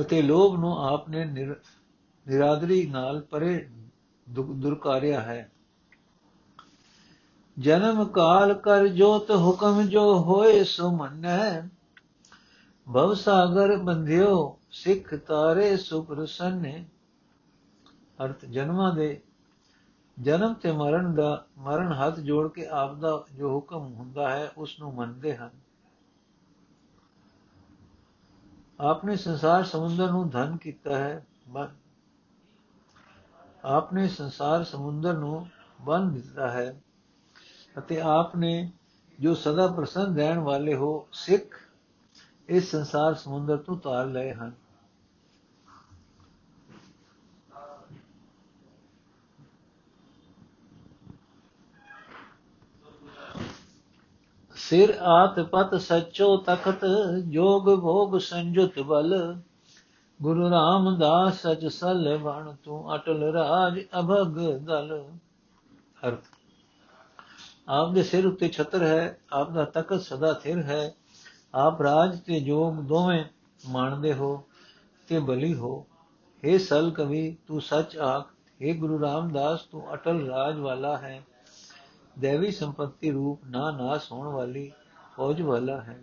ਅਤੇ 0.01 0.23
ਲੋਭ 0.23 0.57
ਨੂੰ 0.57 0.79
ਆਪਨੇ 0.79 1.25
ਨਿਰਾਦਰੀ 1.25 2.87
ਨਾਲ 2.87 3.21
ਪਰੇ 3.21 3.69
ਦੁਰਕਾਰਿਆ 4.27 5.21
ਹੈ 5.21 5.51
ਜਨਮ 7.59 8.05
ਕਾਲ 8.05 8.55
ਕਰ 8.55 8.87
ਜੋਤ 8.87 9.31
ਹੁਕਮ 9.31 9.83
ਜੋ 9.83 10.19
ਹੋਏ 10.19 10.65
ਸੋ 10.65 10.91
ਮੰਨੈ। 10.91 11.61
ਭਵ 12.87 13.15
ਸਾਗਰ 13.15 13.77
ਬੰਧਿਓ, 13.77 14.59
ਸਿੱਖ 14.71 15.15
ਤਾਰੇ 15.15 15.77
ਸੁਪਰਸੰਨੇ 15.77 16.85
ਅਰਥ 18.25 18.45
ਜਨਮਾਂ 18.45 18.95
ਦੇ। 18.95 19.21
ਜਨਮ 20.21 20.55
ਤੇ 20.55 20.73
ਮਰਨ 20.73 21.15
ਦਾ, 21.15 21.47
ਮਰਨ 21.59 21.93
ਹੱਥ 21.93 22.19
ਜੋੜ 22.19 22.49
ਕੇ 22.53 22.67
ਆਪ 22.67 22.95
ਦਾ 22.95 23.25
ਜੋ 23.33 23.55
ਹੁਕਮ 23.55 23.93
ਹੁੰਦਾ 23.95 24.31
ਹੈ 24.31 24.53
ਉਸ 24.59 24.81
ਨੂੰ 24.81 24.95
ਮੰਨਦੇ 24.95 25.37
ਹਨ। 25.37 25.51
ਆਪਨੇ 28.81 29.17
ਸੰਸਾਰ 29.17 29.65
ਸਮੁੰਦਰ 29.65 30.11
ਨੂੰ 30.11 30.29
ਧਨ 30.29 30.57
ਕੀਤਾ 30.57 30.99
ਹੈ 30.99 31.27
ਆਪਨੇ 33.65 34.09
ਸੰਸਾਰ 34.09 34.65
ਸਮੁੰਦਰ 34.65 35.15
ਨੂੰ 35.15 35.47
ਬੰਨ 35.81 36.13
ਦਿੱਤਾ 36.13 36.51
ਹੈ। 36.51 36.81
ਅਤੇ 37.79 38.01
ਆਪਨੇ 38.01 38.71
ਜੋ 39.21 39.35
ਸਦਾ 39.35 39.67
ਪ੍ਰਸੰਨ 39.67 40.17
ਰਹਿਣ 40.17 40.39
ਵਾਲੇ 40.39 40.75
ਹੋ 40.75 41.09
ਸਿੱਖ, 41.13 41.57
ਇਸ 42.49 42.71
ਸੰਸਾਰ 42.71 43.15
ਸਮੁੰਦਰ 43.15 43.57
ਤੋਂ 43.57 43.77
ਤਾਰ 43.77 44.07
ਲਏ 44.07 44.33
ਹਨ। 44.33 44.53
ਸਿਰ 54.57 54.99
ਆਤ 55.01 55.41
ਪਤ 55.41 55.75
ਸਚੋ 55.81 56.37
ਤਖਤ, 56.37 56.85
ਜੋਗ 57.29 57.65
ਭੋਗ 57.81 58.19
ਸੰਜੁਤ 58.19 58.79
ਬਲ। 58.79 59.37
ਗੁਰੂ 60.23 60.51
ਰਾਮਦਾਸ 60.51 61.47
ਸਚ 61.47 61.67
ਸਲ 61.67 62.17
ਵਣ 62.17 62.55
ਤੂੰ 62.65 62.95
ਅਟਲ 62.95 63.23
ਰਾਜ 63.23 63.81
ਅਭਗ 63.99 64.41
ਦਲ। 64.57 65.05
ਅਰਥ 66.09 66.36
ਆਪ 67.69 67.93
ਦੇ 67.93 68.03
ਸਿਰ 68.03 68.27
ਉੱਤੇ 68.27 68.49
ਛਤਰ 68.49 68.83
ਹੈ 68.83 69.19
ਆਪ 69.33 69.51
ਦਾ 69.51 69.65
ਤਖਤ 69.65 70.01
ਸਦਾ 70.01 70.33
ਥਿਰ 70.33 70.63
ਹੈ। 70.63 70.95
ਆਪ 71.55 71.83
ਰਾਜ 71.83 72.21
ਤੇ 72.21 72.41
ਜੋਗ 72.41 72.75
ਦੋਵੇਂ 72.75 73.25
ਮੰਨਦੇ 73.69 74.15
ਹੋ 74.15 74.45
ਤੇ 75.09 75.19
ਬਲੀ 75.19 75.55
ਹੋ। 75.55 75.87
हे 76.45 76.59
ਸਲ 76.59 76.91
ਕਵੀ, 76.91 77.37
ਤੂੰ 77.47 77.61
ਸੱਚ 77.61 77.97
ਆਖ 77.97 78.29
हे 78.63 78.79
ਗੁਰੂ 78.79 79.01
ਰਾਮਦਾਸ, 79.01 79.63
ਤੂੰ 79.63 79.95
ਅਟਲ 79.95 80.27
ਰਾਜ 80.27 80.57
ਵਾਲਾ 80.57 80.97
ਹੈ। 80.97 81.23
ਦੇਵੀ 82.19 82.51
ਸੰਪਤੀ 82.51 83.11
ਰੂਪ 83.11 83.41
ਨਾ 83.47 83.71
ਨਾਸ 83.71 84.13
ਹੋਣ 84.13 84.27
ਵਾਲੀ 84.27 84.73
ਫੌਜ 85.17 85.43
ਵਾਲਾ 85.43 85.81
ਹੈ। 85.81 86.03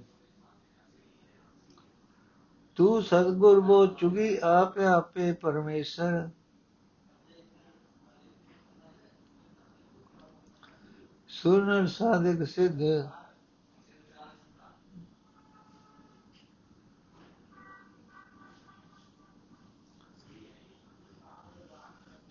ਤੂੰ 2.76 3.04
ਸਤਗੁਰ 3.04 3.60
ਬੋ 3.60 3.86
ਚੁਗੀ, 3.86 4.38
ਆਪੇ 4.44 4.86
ਆਪੇ 4.86 5.32
ਪਰਮੇਸ਼ਰ। 5.34 6.30
ਸੁਰਨਰ 11.44 11.88
ਸਾਧਕ 11.88 12.48
ਸਿੱਧ। 12.48 12.78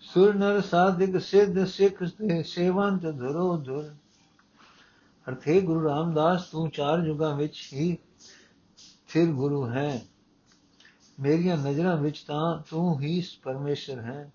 ਸੁਰ 0.01 0.33
ਨਰ 0.33 0.61
ਸਾਧਿਕ 0.61 1.21
ਸਿੱਧ 1.21 1.65
ਸਿੱਖ 1.65 2.03
ਤੇ 2.03 2.43
ਸੇਵੰਤ 2.43 3.01
ਧਰੋ 3.01 3.57
ਧੁਰ। 3.57 3.95
ਅਰਥੇ 5.29 5.61
ਗੁਰੂ 5.61 5.83
ਰਾਮਦਾਸ, 5.83 6.43
ਤੂੰ 6.43 6.69
ਚਾਰ 6.69 6.99
ਯੁਗਾਂ 6.99 7.35
ਵਿੱਚ 7.35 7.69
ਹੀ 7.73 7.97
ਫਿਰ 9.07 9.25
ਗੁਰੂ 9.25 9.69
ਹੈ। 9.69 10.05
ਮੇਰੀਆਂ 11.19 11.57
ਨਜ਼ਰਾਂ 11.57 11.97
ਵਿੱਚ 11.97 12.19
ਤਾਂ 12.19 12.63
ਤੂੰ 12.69 13.01
ਹੀ 13.01 13.23
ਪਰਮੇਸ਼ਰ 13.43 13.99
ਹੈ। 13.99 14.31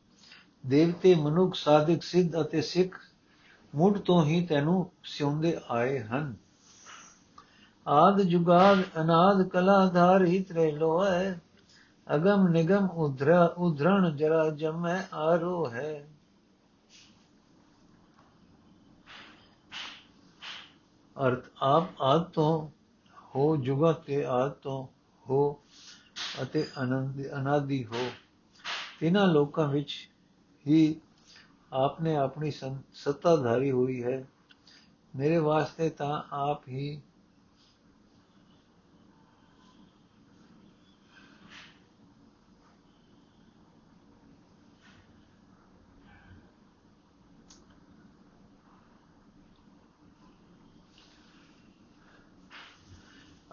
ਦੇਵਤੇ, 0.67 1.15
ਮਨੁੱਖ, 1.15 1.55
ਸਾਧਿਕ, 1.55 2.03
ਸਿੱਧ 2.03 2.41
ਅਤੇ 2.41 2.63
ਸਿੱਖ 2.63 3.08
ਮੁੱਢ 3.75 3.99
ਤੋਂ 3.99 4.25
ਹੀ 4.25 4.47
ਤੈਨੂੰ 4.47 4.91
ਸਿਉਂਦੇ 5.05 5.57
ਆਏ 5.71 5.99
ਹਨ। 6.01 6.37
ਆਦ 7.87 8.23
ਜੁਗਾਦ 8.23 8.79
ਅਨਾਦ 9.01 9.49
ਕਲਾਧਾਰੀ 9.49 10.43
ਤ੍ਰੇ 10.43 10.71
ਲੋਏ 10.73 11.35
ਅਗਮ 12.15 12.49
ਨਿਗਮ 12.49 12.89
ਉਧਰਾ 12.91 13.55
ਉਧਰਣ 13.59 14.17
ਜਰਾ 14.17 14.51
ਜਮੈ 14.51 15.03
ਆਰੋ 15.13 15.71
ਹੈ। 15.71 16.09
ਅਰਥ 21.17 21.45
ਆਪ 21.63 22.03
ਆਦ 22.03 22.23
ਤੋਂ 22.23 22.69
ਹੋ, 23.37 23.57
ਜੁਗਾ 23.57 23.93
ਤੇ 23.93 24.25
ਆਦ 24.25 24.51
ਤੋਂ 24.51 24.87
ਹੋ 25.31 25.61
ਅਤੇ 26.43 26.67
ਅਨੰਦ 26.83 27.23
ਅਨਾਦੀ 27.37 27.85
ਹੋ, 27.87 28.11
ਤਿਨਾਂ 29.01 29.27
ਲੋਕਾਂ 29.27 29.69
ਵਿੱਚ 29.69 30.11
ਹੀ 30.67 31.01
ਆਪਨੇ 31.73 32.17
ਆਪਣੀ 32.17 32.51
ਸੱਤਾਧਾਰੀ 32.95 33.71
ਹੋਈ 33.71 34.03
ਹੈ 34.03 34.27
ਮੇਰੇ 35.17 35.39
ਵਾਸਤੇ 35.39 35.91
ਤਾਂ 35.91 36.23
ਆਪ 36.33 36.69
ਹੀ 36.69 37.01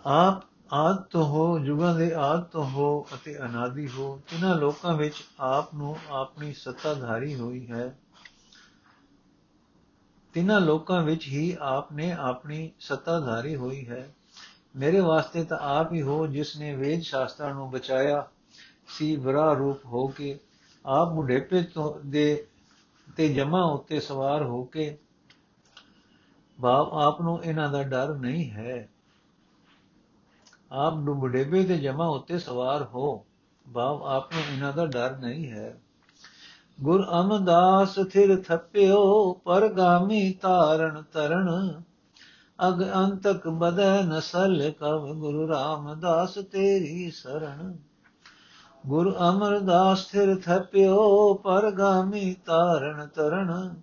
ਆਪ 0.05 0.43
ਆਦ 0.73 1.01
ਤੋਂ 1.03 1.25
ਹੋ 1.25 1.59
ਜੁਗਾਂ 1.59 1.95
ਦੇ 1.95 2.13
ਆਦ 2.13 2.43
ਤੋਂ 2.43 2.65
ਹੋ 2.65 3.07
ਅਤੇ 3.15 3.37
ਅਨਾਦੀ 3.37 3.87
ਹੋ 3.87 4.21
ਇਹਨਾਂ 4.33 4.55
ਲੋਕਾਂ 4.55 4.93
ਵਿੱਚ 4.93 5.23
ਆਪ 5.39 5.73
ਨੂੰ 5.75 5.95
ਆਪਣੀ 6.09 6.53
ਸੱਤਾਧਾਰੀ 6.53 7.35
ਹੋਈ 7.35 7.67
ਹੈ 7.67 7.97
ਤਿੰਨਾਂ 10.35 10.61
ਲੋਕਾਂ 10.61 11.03
ਵਿੱਚ 11.03 11.27
ਹੀ 11.27 11.57
ਆਪ 11.61 11.91
ਨੇ 11.91 12.11
ਆਪਣੀ 12.11 12.71
ਸੱਤਾਧਾਰੀ 12.79 13.55
ਹੋਈ 13.55 13.87
ਹੈ। 13.87 14.15
ਮੇਰੇ 14.75 14.99
ਵਾਸਤੇ 14.99 15.43
ਤਾਂ 15.43 15.57
ਆਪ 15.57 15.93
ਹੀ 15.93 16.01
ਹੋ 16.01 16.27
ਜਿਸ 16.27 16.57
ਨੇ 16.57 16.75
ਵੇਦ 16.75 17.01
ਸ਼ਾਸਤਰਾਂ 17.01 17.53
ਨੂੰ 17.53 17.71
ਬਚਾਇਆ 17.71 18.27
ਸੀ, 18.87 19.15
ਬਰਾ 19.15 19.53
ਰੂਪ 19.53 19.85
ਹੋ 19.85 20.07
ਕੇ 20.07 20.39
ਆਪ 20.85 21.11
ਬੁਢੇਪੇ 21.11 21.61
ਤੋਂ 21.63 21.99
ਦੇ 22.05 22.47
ਤੇ 23.17 23.33
ਜਮਾ 23.33 23.63
ਉੱਤੇ 23.63 23.99
ਸਵਾਰ 23.99 24.43
ਹੋ 24.43 24.63
ਕੇ 24.63 24.97
ਬਾਪ 26.61 26.93
ਆਪ 26.93 27.21
ਨੂੰ 27.21 27.43
ਇਹਨਾਂ 27.43 27.69
ਦਾ 27.69 27.83
ਡਰ 27.83 28.15
ਨਹੀਂ 28.15 28.51
ਹੈ। 28.51 28.89
ਆਪ 30.71 30.95
ਨੂੰ 30.95 31.19
ਬੁਢੇਪੇ 31.19 31.63
ਤੇ 31.63 31.77
ਜਮਾ 31.77 32.05
ਉੱਤੇ 32.05 32.39
ਸਵਾਰ 32.39 32.83
ਹੋ, 32.83 33.25
ਬਾਪ 33.69 34.03
ਆਪ 34.03 34.33
ਨੂੰ 34.33 34.41
ਇਹਨਾਂ 34.53 34.73
ਦਾ 34.73 34.85
ਡਰ 34.85 35.17
ਨਹੀਂ 35.17 35.51
ਹੈ। 35.51 35.81
ਗੁਰ 36.81 37.05
ਅਮਦਾਸ 37.21 37.95
ਥਿਰ 38.11 38.41
ਥਪਿਓ, 38.41 39.33
ਪਰਗਾਮੀ 39.33 40.31
ਤਾਰਨ 40.31 41.03
ਤਰਣ 41.13 41.73
ਅਗ 42.67 42.83
ਅੰਤਕ 42.95 43.47
ਬਦੈ 43.47 44.01
ਨਸਲ 44.01 44.71
ਕਵ, 44.79 45.13
ਗੁਰੂ 45.13 45.47
ਰਾਮਦਾਸ 45.47 46.33
ਤੇਰੀ 46.33 47.11
ਸਰਣ। 47.11 47.73
ਗੁਰ 48.85 49.15
ਅਮਰਦਾਸ 49.29 50.05
ਥਿਰ 50.05 50.35
ਥਪਿਓ, 50.35 51.33
ਪਰਗਾਮੀ 51.33 52.33
ਤਾਰਨ 52.33 53.07
ਤਰਣ 53.07 53.73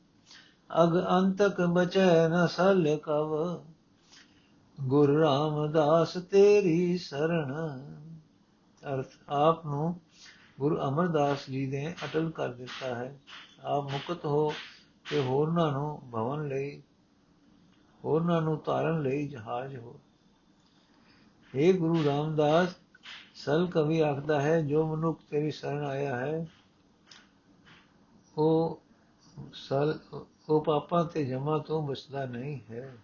ਅਗ 0.84 0.98
ਅੰਤਕ 1.10 1.60
ਬਚੈ 1.60 2.28
ਨਸਲ 2.28 2.98
ਕਵ, 3.02 3.60
ਗੁਰ 4.80 5.18
ਰਾਮਦਾਸ 5.20 6.12
ਤੇਰੀ 6.12 6.98
ਸਰਣ। 6.98 7.52
ਅਰਥ, 8.94 9.06
ਆਪ 9.28 9.66
ਨੂੰ 9.66 10.00
ਗੁਰੂ 10.60 10.76
ਅਮਰਦਾਸ 10.88 11.50
ਜੀ 11.50 11.66
ਨੇ 11.66 11.94
ਅਟਲ 12.04 12.30
ਕਰ 12.30 12.52
ਦਿੱਤਾ 12.52 12.94
ਹੈ। 12.94 13.20
ਆਪ 13.64 13.84
ਮੁਕਤ 13.84 14.24
ਹੋ 14.24 14.52
ਤੇ 15.10 15.20
ਹੋਰਨਾਂ 15.20 15.72
ਨੂੰ 15.72 16.10
ਭਵਨ 16.10 16.48
ਲਈ, 16.48 16.82
ਹੋਰਨਾਂ 18.04 18.42
ਨੂੰ 18.42 18.58
ਤਾਰਨ 18.58 19.02
ਲਈ 19.02 19.28
ਜਹਾਜ਼ 19.28 19.76
ਹੋ। 19.76 20.00
हे 21.56 21.76
ਗੁਰੂ 21.76 22.04
ਰਾਮਦਾਸ, 22.04 22.68
ਸਲ 23.34 23.66
ਕਵੀ 23.66 24.00
ਆਖਦਾ 24.00 24.40
ਹੈ, 24.40 24.60
ਜੋ 24.60 24.96
ਮਨੁੱਖ 24.96 25.20
ਤੇਰੀ 25.30 25.50
ਸ਼ਰਨ 25.50 25.84
ਆਇਆ 25.84 26.16
ਹੈ, 26.16 26.46
ਉਹ 28.38 28.82
ਸਲ, 29.52 29.98
ਉਹ 30.48 30.64
ਪਾਪਾਂ 30.64 31.04
ਤੇ 31.04 31.24
ਜਮਾ 31.24 31.58
ਤੋਂ 31.58 31.88
ਬਚਦਾ 31.88 32.24
ਨਹੀਂ 32.24 32.60
ਹੈ। 32.70 32.96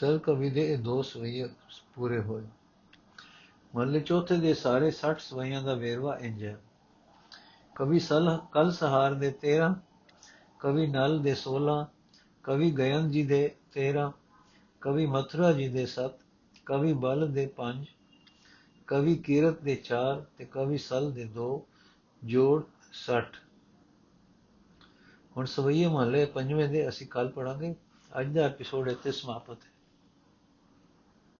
ਸਰ, 0.00 0.18
ਕਵੀ 0.18 0.50
ਦੇ 0.50 0.72
ਇਹ 0.72 0.78
ਦੋ 0.78 1.02
ਸਵਈਏ 1.02 1.48
ਪੂਰੇ 1.94 2.18
ਹੋਏ। 2.20 2.42
ਮਹੱਲੇ 3.74 4.00
ਚੌਥੇ 4.00 4.36
ਦੇ 4.36 4.52
ਸਾਰੇ 4.54 4.90
60 4.90 5.18
ਸਵਈਆਂ 5.18 5.62
ਦਾ 5.62 5.74
ਵੇਰਵਾ 5.74 6.16
ਇੰਜ 6.18 6.44
ਹੈ। 6.44 6.60
ਕਵੀ 7.74 7.98
ਸਲ, 7.98 8.38
ਕਲ 8.52 8.70
ਸਹਾਰ 8.72 9.14
ਦੇ 9.14 9.30
13 9.42 9.74
ਕਵੀ 10.58 10.86
ਨਲ 10.86 11.18
ਦੇ 11.22 11.34
16 11.34 11.74
ਕਵੀ 12.44 12.70
ਗਯਨ 12.70 13.10
ਜੀ 13.10 13.24
ਦੇ 13.26 13.40
13 13.74 14.04
ਕਵੀ 14.80 15.06
ਮਥੁਰਾ 15.06 15.52
ਜੀ 15.52 15.68
ਦੇ 15.68 15.86
7 15.86 16.14
ਕਵੀ 16.66 16.92
ਬਲ 16.92 17.26
ਦੇ 17.32 17.44
5 17.56 17.90
ਕਵੀ 18.86 19.16
ਕੀਰਤ 19.16 19.60
ਦੇ 19.60 19.74
4 19.84 20.22
ਤੇ 20.38 20.44
ਕਵੀ 20.44 20.78
ਸਲ 20.78 21.10
ਦੇ 21.12 21.26
2 21.34 21.50
ਜੋੜ 22.24 22.62
60 22.92 23.36
ਹੁਣ 25.36 25.44
ਸਵਈਏ 25.46 25.86
ਮਹੱਲੇ 25.86 26.24
ਪੰਜਵੇਂ 26.24 26.68
ਦੇ 26.68 26.88
ਅਸੀਂ 26.88 27.06
ਕੱਲ 27.06 27.28
ਪੜਾਂਗੇ 27.28 27.74
ਅੱਜ 28.20 28.34
ਦਾ 28.34 28.46
ਐਪੀਸੋਡ 28.46 28.88
ਇੱਥੇ 28.88 29.12
ਸਮਾਪਤ 29.12 29.64
ਹੈ। 29.64 29.69